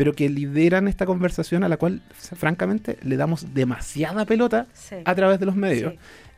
[0.00, 4.66] pero que lideran esta conversación a la cual, francamente, le damos demasiada pelota
[5.04, 5.92] a través de los medios.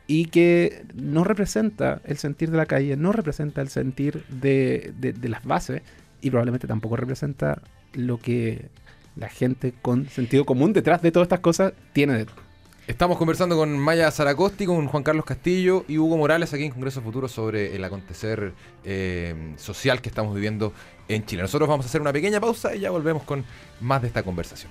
[0.05, 5.29] Y que no representa el sentir de la calle, no representa el sentir de, de
[5.29, 5.81] las bases
[6.21, 7.61] y probablemente tampoco representa
[7.93, 8.69] lo que
[9.15, 12.37] la gente con sentido común detrás de todas estas cosas tiene detrás.
[12.85, 17.01] Estamos conversando con Maya Zaracosti, con Juan Carlos Castillo y Hugo Morales aquí en Congreso
[17.01, 18.51] Futuro sobre el acontecer
[18.83, 20.73] eh, social que estamos viviendo
[21.07, 21.43] en Chile.
[21.43, 23.45] Nosotros vamos a hacer una pequeña pausa y ya volvemos con
[23.79, 24.69] más de esta conversación.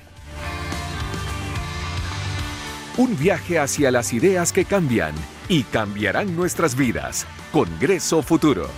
[2.99, 5.15] Un viaje hacia las ideas que cambian
[5.49, 7.27] y cambiarán nuestras vidas.
[7.51, 8.69] Congreso Futuro.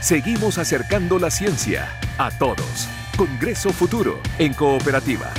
[0.00, 1.88] Seguimos acercando la ciencia
[2.18, 2.88] a todos.
[3.16, 5.30] Congreso Futuro en Cooperativa.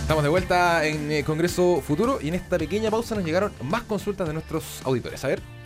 [0.00, 3.84] Estamos de vuelta en eh, Congreso Futuro y en esta pequeña pausa nos llegaron más
[3.84, 5.24] consultas de nuestros auditores.
[5.24, 5.63] A ver.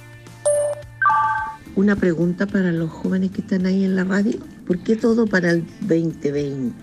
[1.79, 4.41] Una pregunta para los jóvenes que están ahí en la radio.
[4.67, 6.75] ¿Por qué todo para el 2020?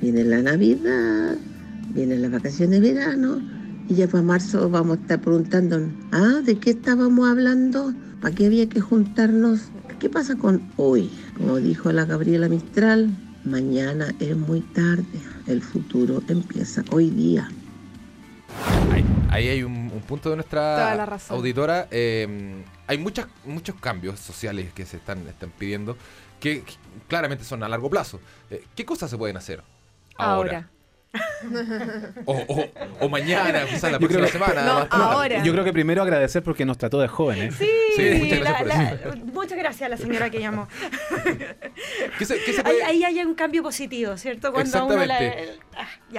[0.00, 1.36] Viene la Navidad,
[1.88, 3.42] vienen las vacaciones de verano
[3.88, 7.92] y ya para marzo vamos a estar preguntando, ah, ¿de qué estábamos hablando?
[8.20, 9.62] ¿Para qué había que juntarnos?
[9.98, 11.10] ¿Qué pasa con hoy?
[11.36, 13.10] Como dijo la Gabriela Mistral,
[13.42, 17.48] mañana es muy tarde, el futuro empieza hoy día.
[19.28, 21.88] Ahí, hay un, punto de nuestra auditora.
[21.90, 25.96] Eh, hay muchas, muchos cambios sociales que se están, están pidiendo
[26.40, 26.62] que,
[27.08, 28.20] claramente son a largo plazo.
[28.50, 29.62] Eh, ¿Qué cosas se pueden hacer
[30.16, 30.70] ahora?
[32.26, 34.82] o, mañana, quizás la próxima semana.
[34.90, 35.42] ahora.
[35.42, 37.54] Yo creo que primero agradecer porque nos trató de jóvenes.
[37.56, 37.68] Sí,
[38.18, 40.68] muchas, gracias muchas, gracias a la señora que llamó.
[42.84, 44.52] ahí, hay un cambio positivo, ¿cierto?
[44.52, 45.24] Cuando uno la,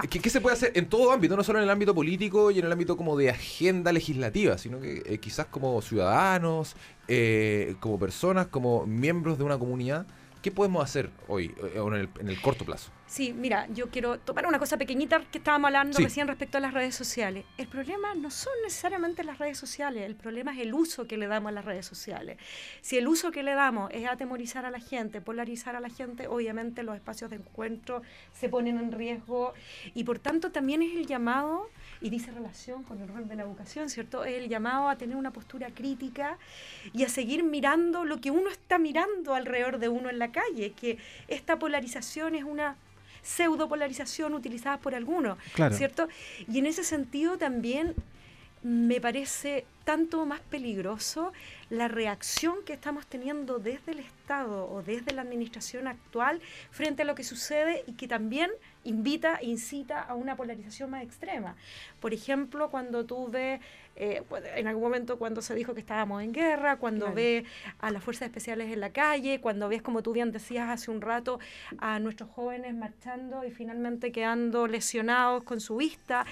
[0.10, 1.38] ¿Qué, se puede hacer en todo ámbito?
[1.38, 4.82] No solo en el ámbito político y en el ámbito como de agenda legislativa, sino
[4.82, 6.76] que eh, quizás como ciudadanos,
[7.08, 10.06] eh, como personas, como miembros de una comunidad.
[10.42, 12.92] ¿Qué podemos hacer hoy, eh, en el, en el corto plazo?
[13.08, 16.74] Sí, mira, yo quiero tomar una cosa pequeñita que estábamos hablando recién respecto a las
[16.74, 17.46] redes sociales.
[17.58, 21.28] El problema no son necesariamente las redes sociales, el problema es el uso que le
[21.28, 22.38] damos a las redes sociales.
[22.82, 26.28] Si el uso que le damos es atemorizar a la gente, polarizar a la gente,
[26.28, 28.02] obviamente los espacios de encuentro
[28.34, 29.54] se ponen en riesgo
[29.94, 31.70] y por tanto también es el llamado,
[32.02, 34.26] y dice relación con el rol de la educación, ¿cierto?
[34.26, 36.38] Es el llamado a tener una postura crítica
[36.94, 40.74] y a seguir mirando lo que uno está mirando alrededor de uno en la calle,
[40.74, 40.98] que
[41.30, 42.76] esta polarización es una
[43.28, 45.38] pseudopolarización utilizada por algunos,
[45.72, 46.08] ¿cierto?
[46.52, 47.94] Y en ese sentido también
[48.64, 51.34] me parece tanto más peligroso
[51.70, 57.06] la reacción que estamos teniendo desde el Estado o desde la administración actual frente a
[57.06, 58.50] lo que sucede y que también
[58.84, 61.56] invita, incita a una polarización más extrema.
[62.00, 63.60] Por ejemplo, cuando tú ves,
[63.98, 67.46] eh, pues, en algún momento cuando se dijo que estábamos en guerra, cuando ves
[67.80, 71.02] a las fuerzas especiales en la calle, cuando ves, como tú bien decías hace un
[71.02, 71.40] rato,
[71.80, 76.26] a nuestros jóvenes marchando y finalmente quedando lesionados con su vista.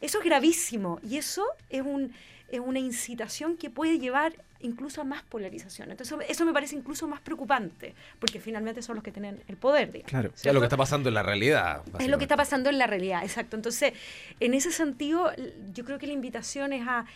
[0.00, 2.14] Eso es gravísimo y eso es, un,
[2.48, 5.90] es una incitación que puede llevar incluso a más polarización.
[5.90, 9.92] Entonces eso me parece incluso más preocupante, porque finalmente son los que tienen el poder.
[9.92, 11.82] Digamos, claro, es lo que está pasando en la realidad.
[11.98, 13.56] Es lo que está pasando en la realidad, exacto.
[13.56, 13.92] Entonces,
[14.38, 15.30] en ese sentido,
[15.72, 17.06] yo creo que la invitación es a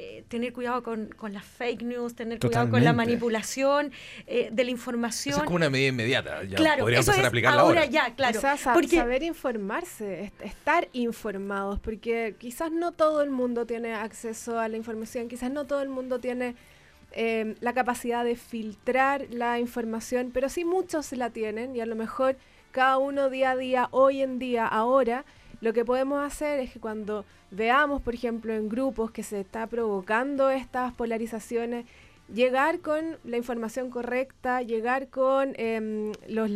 [0.00, 3.90] eh, tener cuidado con, con, las fake news, tener cuidado con la manipulación
[4.28, 5.38] eh, de la información.
[5.38, 6.44] es como una medida inmediata.
[6.44, 7.84] Ya claro, podríamos empezar a aplicarla ahora.
[7.86, 8.40] ya, claro.
[8.74, 14.76] porque, saber informarse, estar informados, porque quizás no todo el mundo tiene acceso a la
[14.76, 16.54] información, quizás no todo el mundo tiene
[17.12, 21.96] eh, la capacidad de filtrar la información, pero sí muchos la tienen y a lo
[21.96, 22.36] mejor
[22.70, 25.24] cada uno día a día, hoy en día, ahora,
[25.60, 29.66] lo que podemos hacer es que cuando veamos, por ejemplo, en grupos que se está
[29.66, 31.86] provocando estas polarizaciones,
[32.32, 36.50] llegar con la información correcta, llegar con em, los...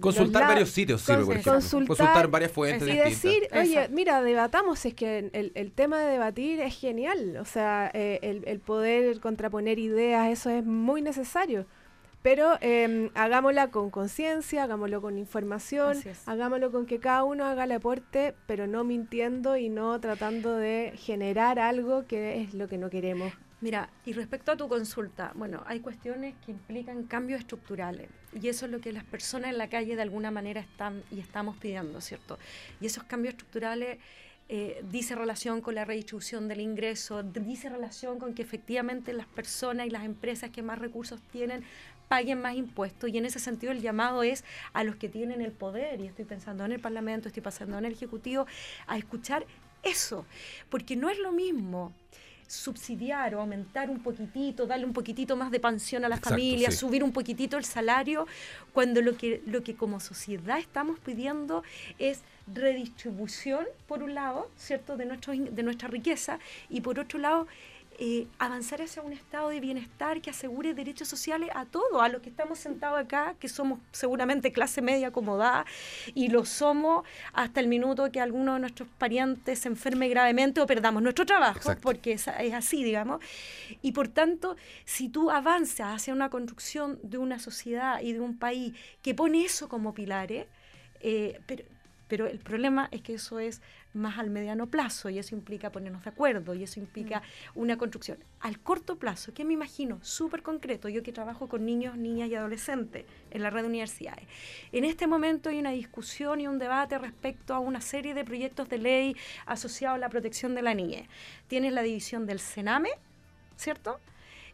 [0.00, 1.52] Consultar varios sitios, sirve, por ejemplo.
[1.52, 2.88] Consultar, varias fuentes.
[2.88, 7.44] Y decir, oye, mira, debatamos, es que el, el, tema de debatir es genial, o
[7.44, 11.66] sea, eh, el, el poder contraponer ideas, eso es muy necesario.
[12.22, 17.72] Pero eh, hagámosla con conciencia, hagámoslo con información, hagámoslo con que cada uno haga el
[17.72, 22.90] aporte, pero no mintiendo y no tratando de generar algo que es lo que no
[22.90, 23.32] queremos.
[23.60, 28.08] Mira, y respecto a tu consulta, bueno, hay cuestiones que implican cambios estructurales
[28.40, 31.18] y eso es lo que las personas en la calle de alguna manera están y
[31.18, 32.38] estamos pidiendo, ¿cierto?
[32.80, 33.98] Y esos cambios estructurales
[34.48, 39.88] eh, dice relación con la redistribución del ingreso, dice relación con que efectivamente las personas
[39.88, 41.64] y las empresas que más recursos tienen
[42.06, 45.52] paguen más impuestos y en ese sentido el llamado es a los que tienen el
[45.52, 48.46] poder, y estoy pensando en el Parlamento, estoy pensando en el Ejecutivo,
[48.86, 49.46] a escuchar
[49.82, 50.24] eso,
[50.70, 51.92] porque no es lo mismo
[52.48, 57.04] subsidiar o aumentar un poquitito, darle un poquitito más de pensión a las familias, subir
[57.04, 58.26] un poquitito el salario,
[58.72, 61.62] cuando lo que, lo que como sociedad estamos pidiendo
[61.98, 66.38] es redistribución, por un lado, ¿cierto?, de, nuestro, de nuestra riqueza,
[66.70, 67.46] y por otro lado,
[68.00, 72.22] eh, avanzar hacia un estado de bienestar que asegure derechos sociales a todos, a los
[72.22, 75.66] que estamos sentados acá, que somos seguramente clase media acomodada,
[76.14, 80.66] y lo somos hasta el minuto que alguno de nuestros parientes se enferme gravemente o
[80.66, 83.20] perdamos nuestro trabajo, porque es, así, digamos.
[83.82, 88.38] Y por tanto, si tú avanzas hacia una construcción de una sociedad y de un
[88.38, 90.46] país que pone eso como pilares,
[91.00, 91.64] eh, pero
[92.08, 93.60] pero el problema es que eso es
[93.94, 97.58] más al mediano plazo y eso implica ponernos de acuerdo y eso implica mm.
[97.60, 98.18] una construcción.
[98.40, 99.98] Al corto plazo, ¿qué me imagino?
[100.02, 104.24] Súper concreto, yo que trabajo con niños, niñas y adolescentes en la red de universidades.
[104.72, 108.68] En este momento hay una discusión y un debate respecto a una serie de proyectos
[108.68, 111.08] de ley asociados a la protección de la niñez.
[111.46, 112.90] Tienes la división del Sename,
[113.56, 114.00] ¿cierto?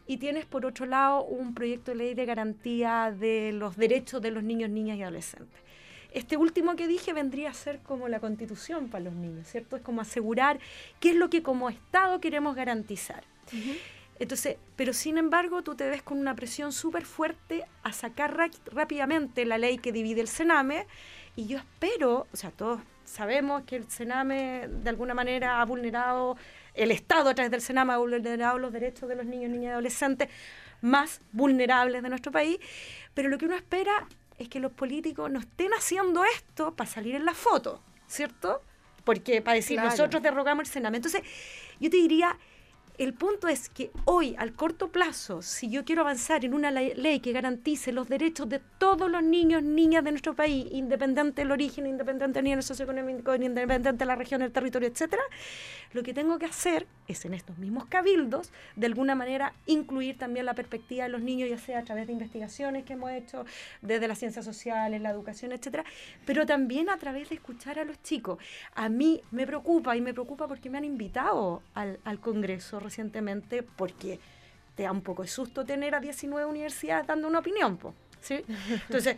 [0.07, 4.31] y tienes por otro lado un proyecto de ley de garantía de los derechos de
[4.31, 5.64] los niños, niñas y adolescentes.
[6.15, 9.75] Este último que dije vendría a ser como la constitución para los niños, ¿cierto?
[9.75, 10.59] Es como asegurar
[11.01, 13.25] qué es lo que como Estado queremos garantizar.
[14.17, 18.33] Entonces, pero sin embargo, tú te ves con una presión súper fuerte a sacar
[18.71, 20.87] rápidamente la ley que divide el Sename.
[21.35, 26.37] Y yo espero, o sea, todos sabemos que el Sename de alguna manera ha vulnerado,
[26.75, 29.73] el Estado a través del Sename ha vulnerado los derechos de los niños, niñas y
[29.73, 30.29] adolescentes
[30.79, 32.57] más vulnerables de nuestro país.
[33.13, 34.07] Pero lo que uno espera
[34.37, 38.61] es que los políticos no estén haciendo esto para salir en la foto, ¿cierto?
[39.03, 40.97] Porque para decir, nosotros derrogamos el Sename.
[40.97, 41.21] Entonces,
[41.79, 42.37] yo te diría
[42.97, 47.19] el punto es que hoy, al corto plazo, si yo quiero avanzar en una ley
[47.19, 51.87] que garantice los derechos de todos los niños, niñas de nuestro país, independiente del origen,
[51.87, 55.23] independiente del nivel socioeconómico, independiente de la región, el territorio, etcétera,
[55.95, 60.45] lo que tengo que hacer es en estos mismos cabildos, de alguna manera, incluir también
[60.45, 63.45] la perspectiva de los niños, ya sea a través de investigaciones que hemos hecho
[63.81, 65.85] desde las ciencias sociales, la educación, etcétera,
[66.25, 68.39] pero también a través de escuchar a los chicos.
[68.73, 73.63] A mí me preocupa y me preocupa porque me han invitado al, al Congreso recientemente
[73.63, 74.19] porque
[74.75, 77.79] te da un poco de susto tener a 19 universidades dando una opinión,
[78.19, 78.43] ¿sí?
[78.69, 79.15] Entonces,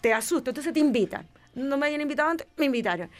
[0.00, 1.26] te asusta, entonces te invitan.
[1.54, 3.10] No me habían invitado antes, me invitaron.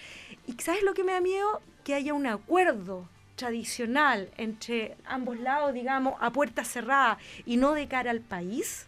[0.50, 1.62] ¿Y sabes lo que me da miedo?
[1.84, 7.86] Que haya un acuerdo tradicional entre ambos lados, digamos, a puerta cerrada y no de
[7.86, 8.86] cara al país.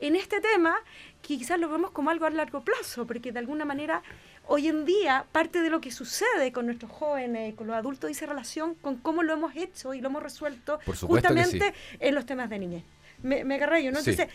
[0.00, 0.76] En este tema,
[1.20, 4.02] quizás lo vemos como algo a largo plazo, porque de alguna manera
[4.46, 8.08] hoy en día parte de lo que sucede con nuestros jóvenes y con los adultos
[8.08, 12.48] dice relación con cómo lo hemos hecho y lo hemos resuelto justamente en los temas
[12.48, 12.84] de niñez.
[13.22, 13.98] Me, me agarré yo, ¿no?
[13.98, 14.28] Entonces,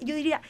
[0.00, 0.42] yo diría,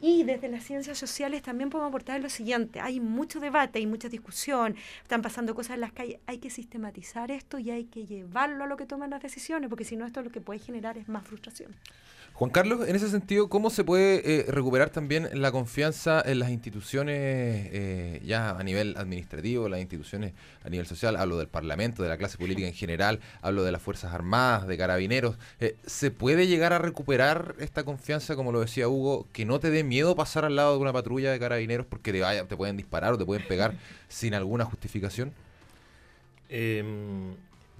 [0.00, 4.08] y desde las ciencias sociales también podemos aportar lo siguiente, hay mucho debate, hay mucha
[4.08, 8.64] discusión, están pasando cosas en las calles, hay que sistematizar esto y hay que llevarlo
[8.64, 11.08] a lo que toman las decisiones, porque si no esto lo que puede generar es
[11.08, 11.74] más frustración.
[12.40, 16.48] Juan Carlos, en ese sentido, ¿cómo se puede eh, recuperar también la confianza en las
[16.48, 20.32] instituciones eh, ya a nivel administrativo, las instituciones
[20.64, 21.16] a nivel social?
[21.16, 24.78] Hablo del Parlamento, de la clase política en general, hablo de las Fuerzas Armadas, de
[24.78, 25.36] Carabineros.
[25.60, 29.70] Eh, ¿Se puede llegar a recuperar esta confianza, como lo decía Hugo, que no te
[29.70, 32.78] dé miedo pasar al lado de una patrulla de Carabineros porque te, vaya, te pueden
[32.78, 33.74] disparar o te pueden pegar
[34.08, 35.34] sin alguna justificación?
[36.48, 36.82] Eh,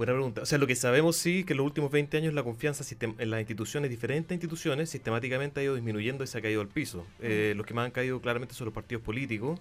[0.01, 0.41] Buena pregunta.
[0.41, 2.83] O sea, lo que sabemos sí que en los últimos 20 años la confianza
[3.19, 7.07] en las instituciones, diferentes instituciones, sistemáticamente ha ido disminuyendo y se ha caído al piso.
[7.21, 9.61] Eh, los que más han caído claramente son los partidos políticos,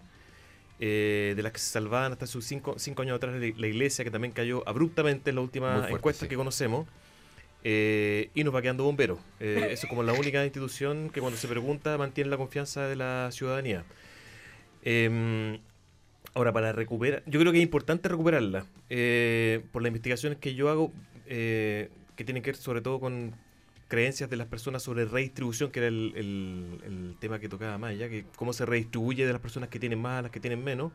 [0.80, 4.12] eh, de las que se salvaban hasta sus cinco, cinco años atrás la iglesia, que
[4.12, 6.88] también cayó abruptamente en la última encuesta que conocemos.
[7.66, 9.20] Eh, y nos va quedando bomberos.
[9.42, 13.30] eso es como la única institución que cuando se pregunta mantiene la confianza de la
[13.34, 13.84] ciudadanía.
[14.84, 15.60] Em,
[16.34, 20.70] Ahora, para recuperar, yo creo que es importante recuperarla eh, por las investigaciones que yo
[20.70, 20.94] hago,
[21.26, 23.34] eh, que tienen que ver sobre todo con
[23.88, 28.26] creencias de las personas sobre redistribución, que era el, tema que tocaba más, ya que
[28.36, 30.92] cómo se redistribuye de las personas que tienen más a las que tienen menos.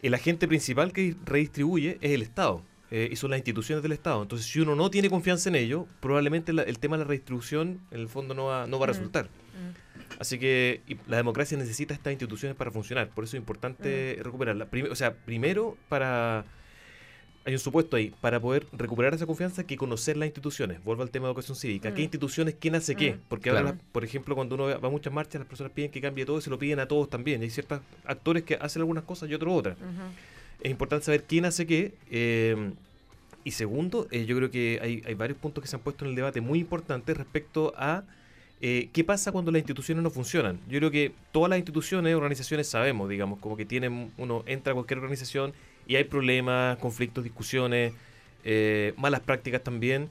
[0.00, 2.62] El agente principal que redistribuye es el Estado.
[2.90, 4.22] Eh, y son las instituciones del Estado.
[4.22, 8.00] Entonces, si uno no tiene confianza en ello, probablemente el tema de la redistribución en
[8.00, 8.92] el fondo no va, no va a mm.
[8.92, 9.24] resultar.
[9.24, 9.83] Mm.
[10.18, 14.22] Así que la democracia necesita estas instituciones para funcionar, por eso es importante mm.
[14.22, 14.68] recuperarla.
[14.90, 16.44] o sea, primero para...
[17.46, 20.82] Hay un supuesto ahí, para poder recuperar esa confianza hay que conocer las instituciones.
[20.82, 21.92] Vuelvo al tema de educación cívica.
[21.92, 22.04] ¿Qué mm.
[22.04, 23.12] instituciones, quién hace qué?
[23.16, 23.20] Mm.
[23.28, 26.24] Porque ahora, por ejemplo, cuando uno va a muchas marchas, las personas piden que cambie
[26.24, 27.42] todo y se lo piden a todos también.
[27.42, 29.76] hay ciertos actores que hacen algunas cosas y otros otras.
[30.62, 31.92] Es importante saber quién hace qué.
[32.10, 32.72] Eh,
[33.44, 36.12] y segundo, eh, yo creo que hay, hay varios puntos que se han puesto en
[36.12, 38.04] el debate muy importantes respecto a
[38.66, 40.58] eh, ¿Qué pasa cuando las instituciones no funcionan?
[40.70, 44.74] Yo creo que todas las instituciones, organizaciones sabemos, digamos, como que tienen, uno entra a
[44.74, 45.52] cualquier organización
[45.86, 47.92] y hay problemas, conflictos, discusiones,
[48.42, 50.08] eh, malas prácticas también.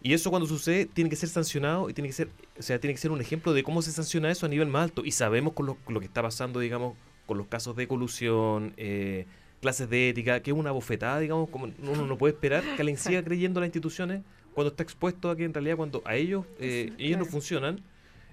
[0.00, 2.94] Y eso cuando sucede tiene que ser sancionado y tiene que ser, o sea, tiene
[2.94, 5.04] que ser un ejemplo de cómo se sanciona eso a nivel más alto.
[5.04, 9.26] Y sabemos con lo, que está pasando, digamos, con los casos de colusión, eh,
[9.60, 12.96] clases de ética, que es una bofetada, digamos, como uno no puede esperar que alguien
[12.96, 14.22] siga creyendo en las instituciones
[14.54, 17.80] cuando está expuesto a que en realidad cuando a ellos, eh, ellos no funcionan,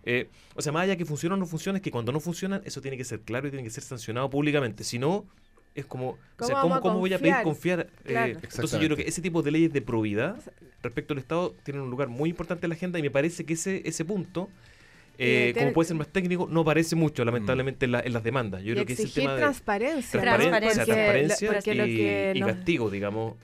[0.03, 2.61] eh, o sea, más allá que funcionan o no funcionan, es que cuando no funcionan,
[2.65, 4.83] eso tiene que ser claro y tiene que ser sancionado públicamente.
[4.83, 5.25] Si no,
[5.75, 7.87] es como, o sea, ¿cómo, voy a pedir confiar?
[8.05, 10.37] Eh, entonces yo creo que ese tipo de leyes de probidad
[10.81, 13.53] respecto al Estado tienen un lugar muy importante en la agenda y me parece que
[13.53, 14.49] ese, ese punto...
[15.57, 18.63] como puede ser más técnico, no parece mucho, lamentablemente, en, las demandas.
[18.63, 23.35] Yo creo que es el tema de transparencia, transparencia, transparencia, y, castigo, digamos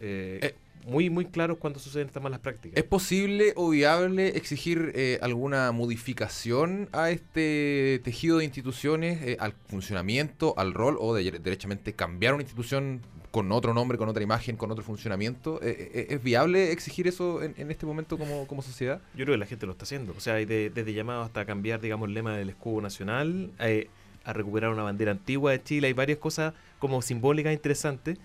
[0.85, 2.77] muy, muy claros cuando suceden estas malas prácticas.
[2.77, 9.53] ¿Es posible o viable exigir eh, alguna modificación a este tejido de instituciones, eh, al
[9.67, 14.57] funcionamiento, al rol, o de, derechamente cambiar una institución con otro nombre, con otra imagen,
[14.57, 15.59] con otro funcionamiento?
[15.63, 19.01] Eh, ¿Es viable exigir eso en, este momento como, como, sociedad?
[19.15, 20.13] Yo creo que la gente lo está haciendo.
[20.15, 24.71] O sea, hay desde llamados hasta cambiar, digamos, el lema del escudo nacional, a recuperar
[24.71, 25.87] una bandera antigua de Chile.
[25.87, 28.17] Hay varias cosas como simbólicas interesantes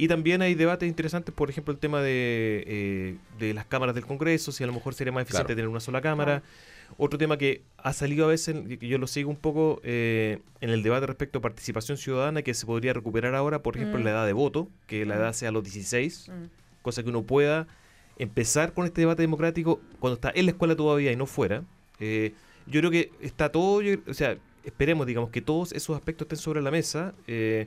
[0.00, 4.06] Y también hay debates interesantes, por ejemplo, el tema de, eh, de las cámaras del
[4.06, 6.44] Congreso, si a lo mejor sería más eficiente tener una sola cámara.
[6.96, 10.70] Otro tema que ha salido a veces, que yo lo sigo un poco eh, en
[10.70, 14.04] el debate respecto a participación ciudadana, que se podría recuperar ahora, por ejemplo, mm.
[14.04, 15.18] la edad de voto, que la mm.
[15.18, 16.32] edad sea a los 16, mm.
[16.82, 17.66] cosa que uno pueda
[18.18, 21.64] empezar con este debate democrático cuando está en la escuela todavía y no fuera.
[21.98, 22.34] Eh,
[22.68, 26.62] yo creo que está todo, o sea, esperemos, digamos, que todos esos aspectos estén sobre
[26.62, 27.14] la mesa.
[27.26, 27.66] Eh,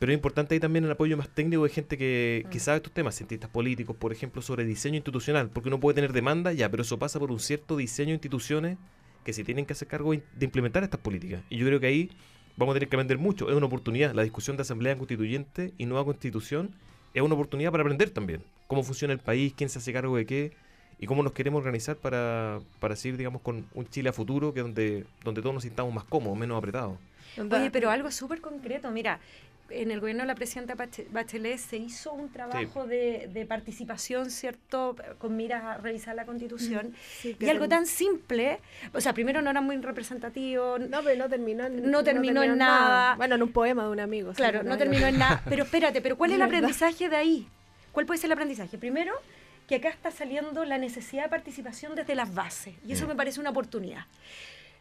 [0.00, 2.92] pero es importante ahí también el apoyo más técnico de gente que, que, sabe estos
[2.92, 6.82] temas, cientistas políticos, por ejemplo, sobre diseño institucional, porque uno puede tener demanda ya, pero
[6.82, 8.78] eso pasa por un cierto diseño de instituciones
[9.24, 11.42] que se tienen que hacer cargo de implementar estas políticas.
[11.50, 12.10] Y yo creo que ahí
[12.56, 13.50] vamos a tener que aprender mucho.
[13.50, 14.14] Es una oportunidad.
[14.14, 16.74] La discusión de asamblea constituyente y nueva constitución
[17.12, 20.24] es una oportunidad para aprender también cómo funciona el país, quién se hace cargo de
[20.24, 20.52] qué
[20.98, 24.60] y cómo nos queremos organizar para, para seguir, digamos, con un Chile a futuro que
[24.60, 26.98] donde, donde todos nos sintamos más cómodos, menos apretados.
[27.38, 29.20] Oye, pero algo súper concreto, mira,
[29.70, 34.96] en el gobierno de la presidenta Bachelet se hizo un trabajo de, participación, ¿cierto?
[35.18, 36.94] Con miras a revisar la constitución.
[37.22, 38.60] y algo tan simple,
[38.92, 40.78] o sea, primero no era muy representativo.
[40.78, 43.14] No, pero no terminó en, no terminó, en nada.
[43.16, 44.32] Bueno, en un poema de un amigo.
[44.32, 45.42] Claro, no terminó en nada.
[45.48, 47.48] Pero espérate, pero ¿cuál es el aprendizaje de ahí?
[47.92, 48.78] ¿Cuál puede ser el aprendizaje?
[48.78, 49.12] Primero,
[49.66, 52.74] que acá está saliendo la necesidad de participación desde las bases.
[52.86, 54.06] Y eso me parece una oportunidad.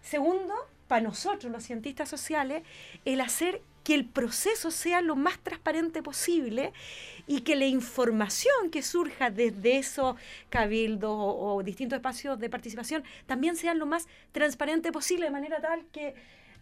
[0.02, 0.54] Segundo,
[0.90, 2.64] para nosotros, los cientistas sociales,
[3.06, 6.74] el hacer que el proceso sea lo más transparente posible
[7.28, 10.16] y que la información que surja desde esos
[10.50, 15.86] cabildos o, distintos espacios de participación también sea lo más transparente posible, de manera tal
[15.94, 16.16] que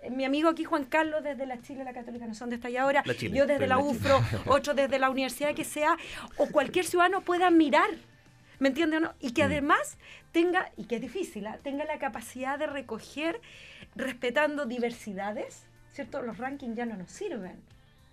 [0.04, 2.68] eh, mi amigo aquí Juan Carlos desde la Chile, la Católica, no sé dónde está
[2.68, 5.98] ahí ahora, yo desde la, UFRO, otro desde la universidad que sea,
[6.36, 7.90] o cualquier ciudadano pueda mirar
[8.60, 9.14] ¿Me entiende o no?
[9.20, 9.46] Y que mm.
[9.46, 9.98] además
[10.32, 11.60] tenga, y que es difícil, ¿ah?
[11.64, 13.40] tenga la capacidad de recoger
[13.98, 16.22] respetando diversidades, ¿cierto?
[16.22, 17.60] Los rankings ya no nos sirven.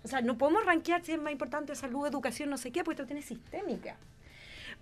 [0.03, 3.03] O sea, no podemos rankear si es más importante salud, educación, no sé qué, porque
[3.03, 3.97] esto tiene sistémica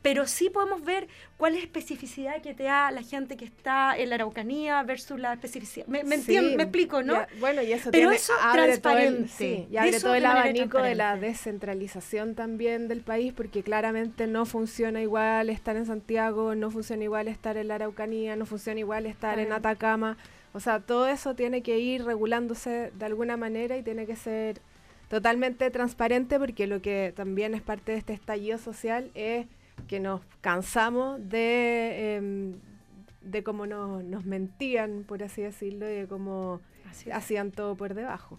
[0.02, 3.96] pero sí podemos ver cuál es la especificidad que te da la gente que está
[3.96, 5.86] en la Araucanía versus la especificidad.
[5.86, 7.24] ¿Me, me, me explico, no?
[7.38, 9.68] bueno, y eso pero eso transparente.
[9.70, 15.00] y abre todo el abanico de la descentralización también del país, porque claramente no funciona
[15.00, 19.38] igual estar en Santiago, no funciona igual estar en la Araucanía, no funciona igual estar
[19.38, 20.18] en Atacama.
[20.52, 24.60] O sea, todo eso tiene que ir regulándose de alguna manera y tiene que ser
[25.08, 29.46] totalmente transparente porque lo que también es parte de este estallido social es
[29.88, 32.54] que nos cansamos de, em,
[33.24, 36.60] de cómo nos mentían, por así decirlo, y de cómo
[37.12, 38.38] hacían todo por debajo.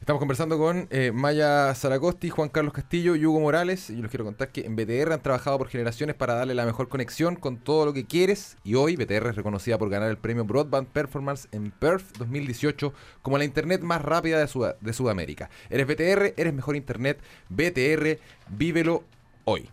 [0.00, 3.90] Estamos conversando con eh, Maya Zaracosti, Juan Carlos Castillo y Hugo Morales.
[3.90, 6.88] Y les quiero contar que en BTR han trabajado por generaciones para darle la mejor
[6.88, 8.56] conexión con todo lo que quieres.
[8.64, 13.38] Y hoy BTR es reconocida por ganar el premio Broadband Performance en Perth 2018 como
[13.38, 15.50] la internet más rápida de, de Sudamérica.
[15.70, 17.20] Eres BTR, eres mejor internet.
[17.48, 18.18] BTR,
[18.50, 19.04] vívelo
[19.44, 19.70] hoy.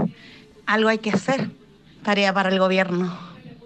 [0.66, 1.50] Algo hay que hacer.
[2.04, 3.18] Tarea para el gobierno,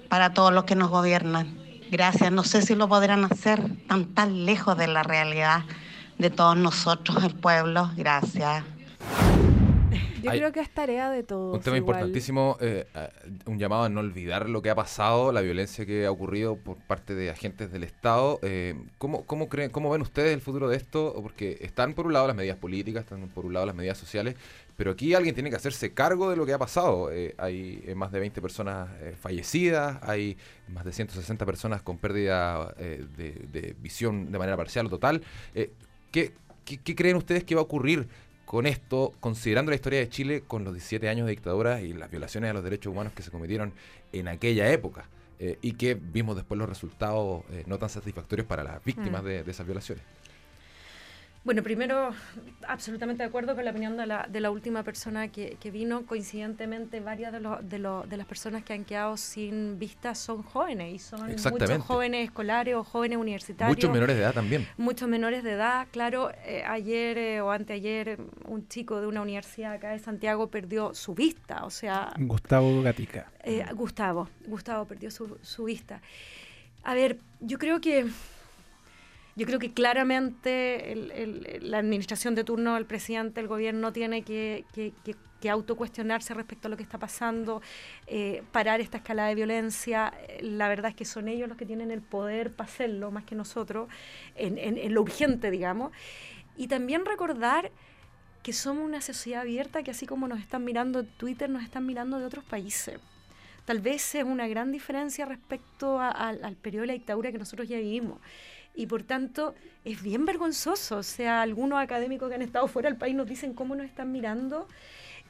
[0.10, 1.58] para todos los que nos gobiernan.
[1.92, 2.32] Gracias.
[2.32, 5.64] No sé si lo podrán hacer tan tan lejos de la realidad
[6.18, 7.92] de todos nosotros, el pueblo.
[7.96, 8.64] Gracias.
[10.22, 11.56] Yo creo que es tarea de todos.
[11.56, 12.86] Un tema importantísimo, eh,
[13.46, 16.78] un llamado a no olvidar lo que ha pasado, la violencia que ha ocurrido por
[16.78, 18.40] parte de agentes del Estado.
[18.42, 21.14] Eh, ¿cómo, cómo, creen, ¿Cómo ven ustedes el futuro de esto?
[21.22, 24.36] Porque están por un lado las medidas políticas, están por un lado las medidas sociales,
[24.76, 27.12] pero aquí alguien tiene que hacerse cargo de lo que ha pasado.
[27.12, 28.90] Eh, hay más de 20 personas
[29.20, 30.38] fallecidas, hay
[30.68, 35.22] más de 160 personas con pérdida de, visión de manera parcial o total.
[36.12, 38.08] ¿qué, ¿Qué creen ustedes que va a ocurrir
[38.48, 42.10] con esto, considerando la historia de Chile con los 17 años de dictadura y las
[42.10, 43.74] violaciones a los derechos humanos que se cometieron
[44.14, 48.64] en aquella época eh, y que vimos después los resultados eh, no tan satisfactorios para
[48.64, 49.26] las víctimas mm.
[49.26, 50.02] de, esas violaciones.
[51.48, 52.14] Bueno, primero,
[52.68, 56.06] absolutamente de acuerdo con la opinión de la, de la última persona que, que, vino.
[56.06, 60.94] Coincidentemente, varias de, los, de, de, las personas que han quedado sin vista son jóvenes
[60.94, 63.78] y son muchos jóvenes escolares o jóvenes universitarios.
[63.78, 64.68] Muchos menores de edad también.
[64.76, 66.32] Muchos menores de edad, claro.
[66.46, 71.16] Eh, ayer eh, o anteayer, un chico de una universidad acá de Santiago perdió su
[71.16, 72.12] vista, o sea...
[72.20, 73.32] Gustavo Gatica.
[73.46, 76.02] Eh, Gustavo, Gustavo perdió su, su vista.
[76.84, 78.06] A ver, yo creo que
[79.38, 85.16] yo creo que claramente la administración de turno, el presidente, el gobierno tiene que, que,
[85.50, 87.62] autocuestionarse respecto a lo que está pasando,
[88.08, 90.12] eh, parar esta escalada de violencia.
[90.42, 93.36] La verdad es que son ellos los que tienen el poder para hacerlo, más que
[93.36, 93.88] nosotros,
[94.36, 95.92] en, en lo urgente, digamos.
[96.58, 97.72] Y también recordar
[98.42, 101.86] que somos una sociedad abierta que así como nos están mirando en Twitter, nos están
[101.86, 103.00] mirando de otros países
[103.66, 107.76] tal vez es una gran diferencia respecto al periodo de la dictadura que nosotros ya
[107.76, 108.22] vivimos
[108.78, 110.98] y por tanto es bien vergonzoso.
[110.98, 114.12] O sea, algunos académicos que han estado fuera del país nos dicen cómo nos están
[114.12, 114.68] mirando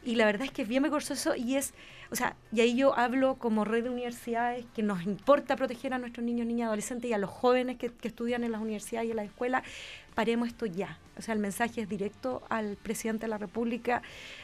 [0.04, 1.74] y la verdad es que es bien vergonzoso y es,
[2.10, 5.98] o sea, y ahí yo hablo como red de universidades que nos importa proteger a
[5.98, 9.18] nuestros niños, niñas, adolescentes y a los jóvenes que, estudian en las universidades y en
[9.18, 9.64] las escuelas
[10.16, 10.98] paremos esto ya.
[11.18, 14.02] O sea, el mensaje es directo al presidente de la República.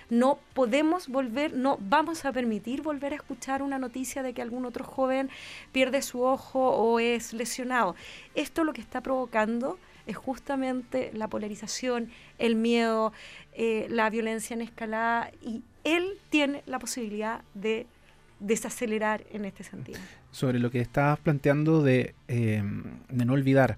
[0.09, 4.65] No podemos volver, no vamos a permitir volver a escuchar una noticia de que algún
[4.65, 5.29] otro joven
[5.71, 7.95] pierde su ojo o es lesionado.
[8.35, 13.13] Esto lo que está provocando es justamente la polarización, el miedo,
[13.53, 17.87] eh, la violencia en escalada y él tiene la posibilidad de
[18.39, 19.99] desacelerar en este sentido.
[20.31, 22.63] Sobre lo que estabas planteando de, eh,
[23.09, 23.77] de no olvidar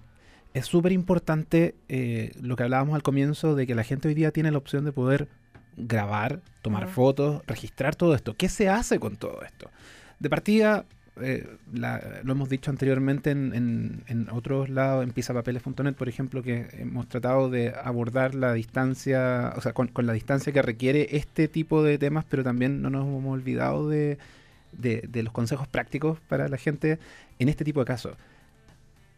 [0.56, 4.30] es súper importante eh, lo que hablábamos al comienzo de que la gente hoy día
[4.30, 5.28] tiene la opción de poder
[5.76, 8.34] grabar, tomar fotos, registrar todo esto.
[8.34, 9.70] ¿Qué se hace con todo esto?
[10.18, 10.86] De partida,
[11.20, 17.50] eh, lo hemos dicho anteriormente en, otros lados, en pisapapeles.net, por ejemplo, que hemos tratado
[17.50, 22.24] de abordar la distancia, o sea, con, la distancia que requiere este tipo de temas,
[22.28, 24.18] pero también no nos hemos olvidado de,
[24.72, 26.98] de los consejos prácticos para la gente
[27.38, 28.16] en este tipo de casos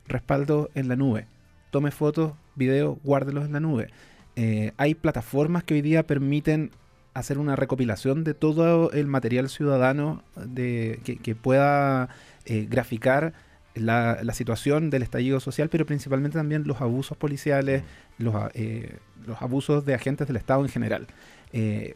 [0.09, 1.27] respaldo en la nube.
[1.71, 3.89] Tome fotos, videos, guárdelos en la nube.
[4.37, 6.71] Eh, hay plataformas que hoy día permiten
[7.19, 12.09] hacer una recopilación de todo el material ciudadano de, que, pueda
[12.45, 13.33] eh, graficar
[13.75, 17.83] la, situación del estallido social, pero principalmente también los abusos policiales,
[18.19, 18.97] los, eh,
[19.27, 21.07] los abusos de agentes del Estado en general.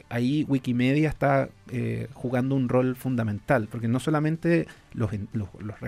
[0.08, 1.48] ahí Wikimedia está
[2.12, 5.80] jugando un rol fundamental, porque no solamente los, los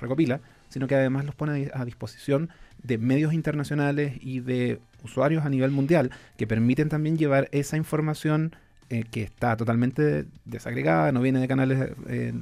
[0.00, 0.40] recopila,
[0.72, 2.48] sino que además los pone a disposición
[2.82, 8.56] de medios internacionales y de usuarios a nivel mundial que permiten también llevar esa información
[8.92, 12.32] eh, que está totalmente desagregada, no viene de canales eh,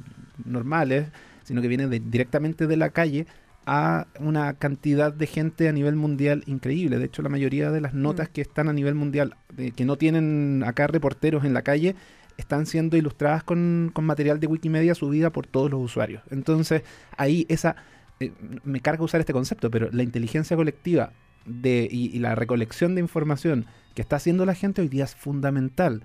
[0.45, 1.07] normales,
[1.43, 3.25] sino que viene directamente de la calle
[3.65, 6.97] a una cantidad de gente a nivel mundial increíble.
[6.97, 8.31] De hecho, la mayoría de las notas mm.
[8.33, 9.35] que están a nivel mundial,
[9.75, 11.95] que no tienen acá reporteros en la calle,
[12.37, 16.23] están siendo ilustradas con, con material de Wikimedia subida por todos los usuarios.
[16.31, 16.83] Entonces,
[17.17, 17.75] ahí esa
[18.19, 18.31] eh,
[18.63, 21.11] me carga usar este concepto, pero la inteligencia colectiva
[21.45, 26.03] de, y, la recolección de información que está haciendo la gente hoy día es fundamental.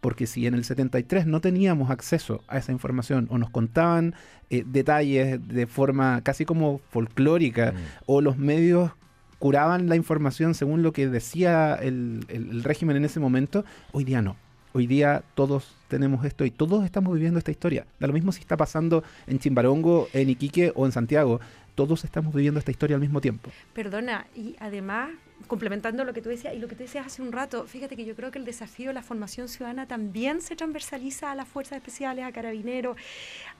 [0.00, 4.14] Porque si en el 73 no teníamos acceso a esa información o nos contaban
[4.50, 8.02] eh, detalles de forma casi como folclórica mm.
[8.06, 8.92] o los medios
[9.38, 14.22] curaban la información según lo que decía el, el, régimen en ese momento, hoy día
[14.22, 14.36] no.
[14.74, 17.86] Hoy día todos tenemos esto y todos estamos viviendo esta historia.
[17.98, 21.40] Da lo mismo si está pasando en Chimbarongo, en Iquique o en Santiago.
[21.74, 23.50] Todos estamos viviendo esta historia al mismo tiempo.
[23.72, 25.10] Perdona, y además,
[25.46, 28.04] complementando lo que tú decías y lo que tú decías hace un rato, fíjate que
[28.04, 31.76] yo creo que el desafío de la formación ciudadana también se transversaliza a las fuerzas
[31.76, 32.96] especiales, a carabineros.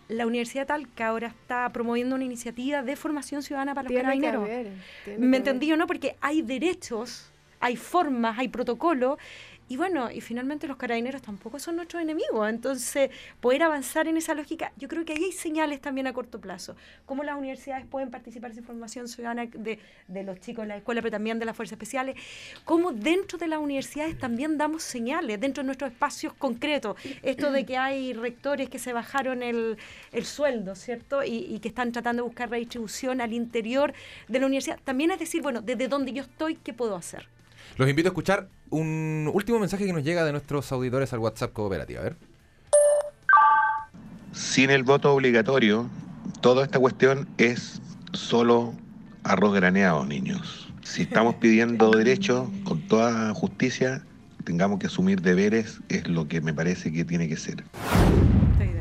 [0.08, 4.48] La Universidad Talca ahora está promoviendo una iniciativa de formación ciudadana para los carabineros.
[5.16, 5.86] ¿Me entendí o no?
[5.86, 7.30] Porque hay derechos
[7.60, 9.18] hay formas, hay protocolos
[9.68, 12.48] y bueno, y finalmente los carabineros tampoco son nuestros enemigos.
[12.48, 13.10] Entonces,
[13.40, 16.74] poder avanzar en esa lógica, yo creo que ahí hay señales también a corto plazo.
[17.06, 21.02] Cómo las universidades pueden participar en formación ciudadana de, de los chicos en la escuela,
[21.02, 22.16] pero también de las fuerzas especiales.
[22.64, 26.96] Cómo dentro de las universidades también damos señales, dentro de nuestros espacios concretos.
[27.22, 29.76] Esto de que hay rectores que se bajaron el,
[30.12, 31.22] el sueldo, ¿cierto?
[31.22, 33.92] Y, y que están tratando de buscar redistribución al interior
[34.28, 34.78] de la universidad.
[34.82, 37.28] También es decir, bueno, desde donde yo estoy, ¿qué puedo hacer?
[37.76, 41.52] Los invito a escuchar un último mensaje que nos llega de nuestros auditores al WhatsApp
[41.52, 42.00] Cooperativa.
[42.00, 42.16] A ver.
[44.32, 45.88] Sin el voto obligatorio,
[46.40, 47.80] toda esta cuestión es
[48.12, 48.74] solo
[49.24, 50.68] arroz graneado, niños.
[50.82, 54.02] Si estamos pidiendo derechos con toda justicia,
[54.44, 57.64] tengamos que asumir deberes, es lo que me parece que tiene que ser.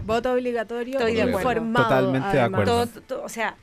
[0.06, 1.74] Voto obligatorio, Estoy de acuerdo.
[1.74, 2.88] Totalmente de acuerdo.
[3.24, 3.58] o sea,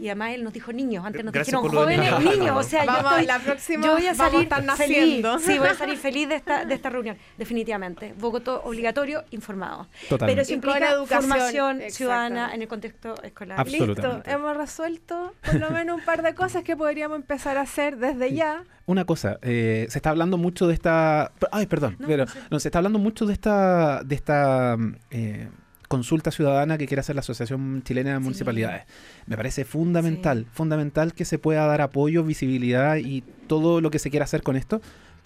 [0.00, 3.26] y además él nos dijo niños, antes nos dijeron jóvenes, niños, o sea, yo, estoy,
[3.26, 6.74] la próxima, yo voy a salir feliz, sí, voy a salir feliz de esta, de
[6.74, 8.14] esta reunión, definitivamente.
[8.18, 9.88] Voto obligatorio, informado.
[10.08, 10.26] Totalmente.
[10.26, 13.66] Pero eso implica educación, formación ciudadana en el contexto escolar.
[13.66, 17.96] Listo, hemos resuelto por lo menos un par de cosas que podríamos empezar a hacer
[17.96, 18.64] desde ya.
[18.86, 21.32] Una cosa, eh, se está hablando mucho de esta...
[21.52, 24.02] Ay, perdón, pero no, se está hablando mucho de esta...
[24.02, 24.76] De esta
[25.10, 25.48] eh,
[25.90, 28.84] consulta ciudadana que quiere hacer la Asociación Chilena de Municipalidades.
[29.26, 34.08] Me parece fundamental, fundamental que se pueda dar apoyo, visibilidad y todo lo que se
[34.08, 34.80] quiera hacer con esto,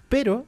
[0.09, 0.47] pero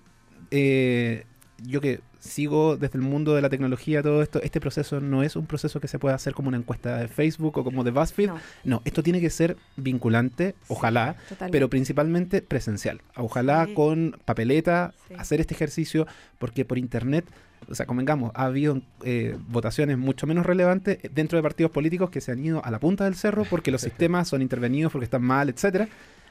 [0.51, 1.27] eh,
[1.62, 5.37] yo que sigo desde el mundo de la tecnología todo esto, este proceso no es
[5.37, 8.31] un proceso que se pueda hacer como una encuesta de Facebook o como de BuzzFeed.
[8.64, 11.16] No, esto tiene que ser vinculante, ojalá,
[11.51, 13.01] pero principalmente presencial.
[13.16, 16.07] Ojalá con papeleta, hacer este ejercicio,
[16.39, 17.24] porque por internet,
[17.68, 22.20] o sea, convengamos, ha habido eh, votaciones mucho menos relevantes dentro de partidos políticos que
[22.20, 25.22] se han ido a la punta del cerro porque los sistemas son intervenidos, porque están
[25.22, 25.89] mal, etcétera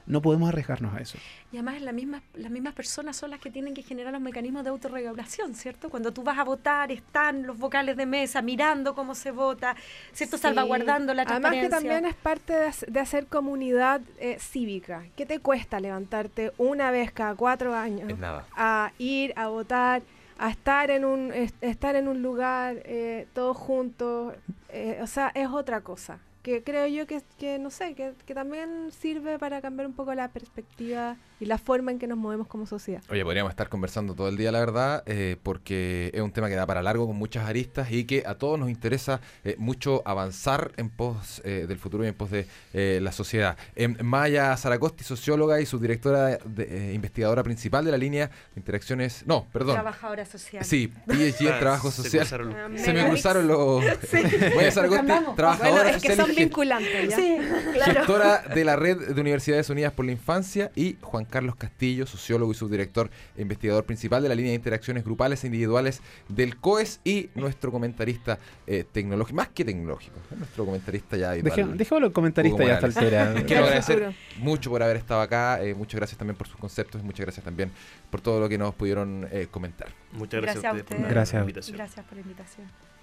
[0.07, 1.17] no podemos arriesgarnos a eso.
[1.51, 4.63] Y además la misma, las mismas personas son las que tienen que generar los mecanismos
[4.63, 5.89] de autorregulación, ¿cierto?
[5.89, 9.75] Cuando tú vas a votar, están los vocales de mesa mirando cómo se vota,
[10.13, 10.37] ¿cierto?
[10.37, 11.67] Salvaguardando la transparencia.
[11.67, 12.53] Además que también es parte
[12.87, 15.05] de, hacer comunidad eh, cívica.
[15.15, 18.11] ¿Qué te cuesta levantarte una vez cada cuatro años
[18.55, 20.01] a ir a votar?
[20.37, 21.31] a estar en un
[21.61, 24.33] estar en un lugar eh, todos juntos
[24.67, 28.35] eh, o sea es otra cosa que creo yo que, que no sé, que, que,
[28.35, 32.47] también sirve para cambiar un poco la perspectiva y la forma en que nos movemos
[32.47, 33.01] como sociedad.
[33.09, 36.55] Oye, podríamos estar conversando todo el día, la verdad, eh, porque es un tema que
[36.55, 40.71] da para largo con muchas aristas y que a todos nos interesa eh, mucho avanzar
[40.77, 43.57] en pos eh, del futuro y en pos de la sociedad.
[43.75, 49.45] Em, Maya Zaracosti, socióloga y subdirectora de, investigadora principal de la línea de interacciones, no,
[49.51, 49.75] perdón.
[49.75, 50.63] Trabajadora social.
[50.63, 52.25] Sí, PhD en trabajo social.
[52.25, 53.83] Se, me cruzaron los...
[54.55, 57.07] Maya Zaracosti, trabajadora social vinculante.
[57.09, 57.15] ¿ya?
[57.15, 57.37] Sí,
[57.73, 57.93] claro.
[57.93, 62.51] Gestora de la Red de Universidades Unidas por la Infancia y Juan Carlos Castillo, sociólogo
[62.51, 66.99] y subdirector e investigador principal de la línea de interacciones grupales e individuales del COES
[67.03, 71.77] y nuestro comentarista eh, tecnológico, más que tecnológico, nuestro comentarista ya habitual.
[71.77, 73.33] Dejémoslo comentarista ya hasta altera.
[73.45, 77.03] Quiero agradecer mucho por haber estado acá, eh, muchas gracias también por sus conceptos y
[77.03, 77.71] muchas gracias también
[78.09, 79.89] por todo lo que nos pudieron eh, comentar.
[80.11, 81.33] Muchas gracias, a ustedes por gracias.
[81.33, 81.77] la invitación.
[81.77, 82.94] Gracias por la invitación.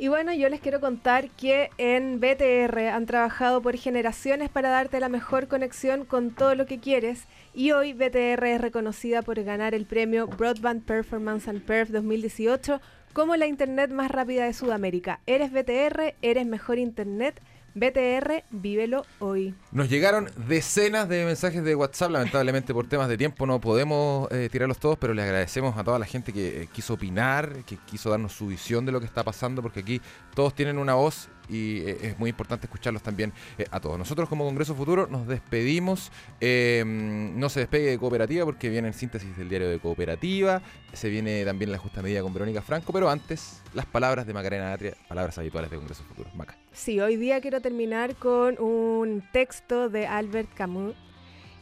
[0.00, 4.98] Y bueno, yo les quiero contar que en BTR han trabajado por generaciones para darte
[4.98, 9.74] la mejor conexión con todo lo que quieres y hoy BTR es reconocida por ganar
[9.74, 12.80] el premio Broadband Performance and Perf 2018
[13.12, 15.20] como la Internet más rápida de Sudamérica.
[15.26, 17.38] Eres BTR, eres mejor Internet
[17.74, 19.54] BTR, vívelo hoy.
[19.72, 24.48] Nos llegaron decenas de mensajes de WhatsApp, lamentablemente por temas de tiempo no podemos eh,
[24.50, 28.10] tirarlos todos, pero le agradecemos a toda la gente que eh, quiso opinar, que quiso
[28.10, 30.00] darnos su visión de lo que está pasando, porque aquí
[30.34, 33.98] todos tienen una voz y eh, es muy importante escucharlos también eh, a todos.
[33.98, 38.94] Nosotros como Congreso Futuro nos despedimos, eh, no se despegue de Cooperativa porque viene el
[38.94, 43.10] síntesis del diario de Cooperativa, se viene también la justa medida con Verónica Franco, pero
[43.10, 46.30] antes las palabras de Macarena Atria, palabras habituales de Congreso Futuro.
[46.34, 46.56] Maca.
[46.72, 50.94] Sí, hoy día quiero terminar con un texto de Albert Camus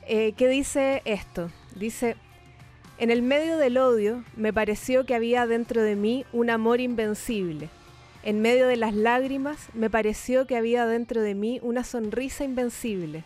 [0.06, 2.16] que dice esto, dice...
[3.00, 7.68] En el medio del odio me pareció que había dentro de mí un amor invencible
[8.28, 13.24] en medio de las lágrimas me pareció que había dentro de mí una sonrisa invencible.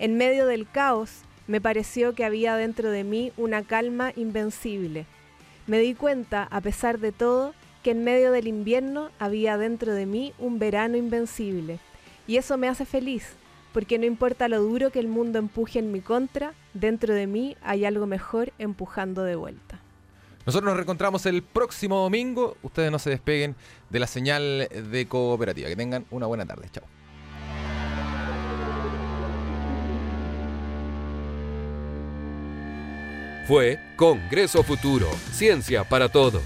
[0.00, 5.06] En medio del caos me pareció que había dentro de mí una calma invencible.
[5.68, 10.06] Me di cuenta, a pesar de todo, que en medio del invierno había dentro de
[10.06, 11.78] mí un verano invencible.
[12.26, 13.34] Y eso me hace feliz,
[13.72, 17.56] porque no importa lo duro que el mundo empuje en mi contra, dentro de mí
[17.62, 19.81] hay algo mejor empujando de vuelta.
[20.44, 22.56] Nosotros nos reencontramos el próximo domingo.
[22.62, 23.54] Ustedes no se despeguen
[23.90, 25.68] de la señal de cooperativa.
[25.68, 26.68] Que tengan una buena tarde.
[26.72, 26.84] Chao.
[33.46, 36.42] Fue Congreso Futuro, Ciencia para Todos.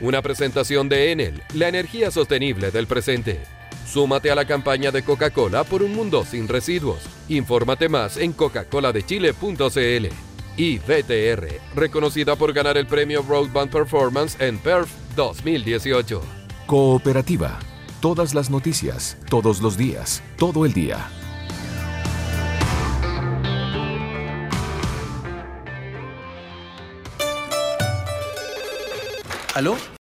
[0.00, 3.40] Una presentación de Enel, la energía sostenible del presente.
[3.86, 7.02] Súmate a la campaña de Coca-Cola por un mundo sin residuos.
[7.28, 14.90] Infórmate más en coca-coladechile.cl y BTR, reconocida por ganar el premio Broadband Performance en PERF
[15.14, 16.22] 2018.
[16.66, 17.58] Cooperativa.
[18.00, 21.08] Todas las noticias, todos los días, todo el día.
[29.54, 29.96] ¿Aló?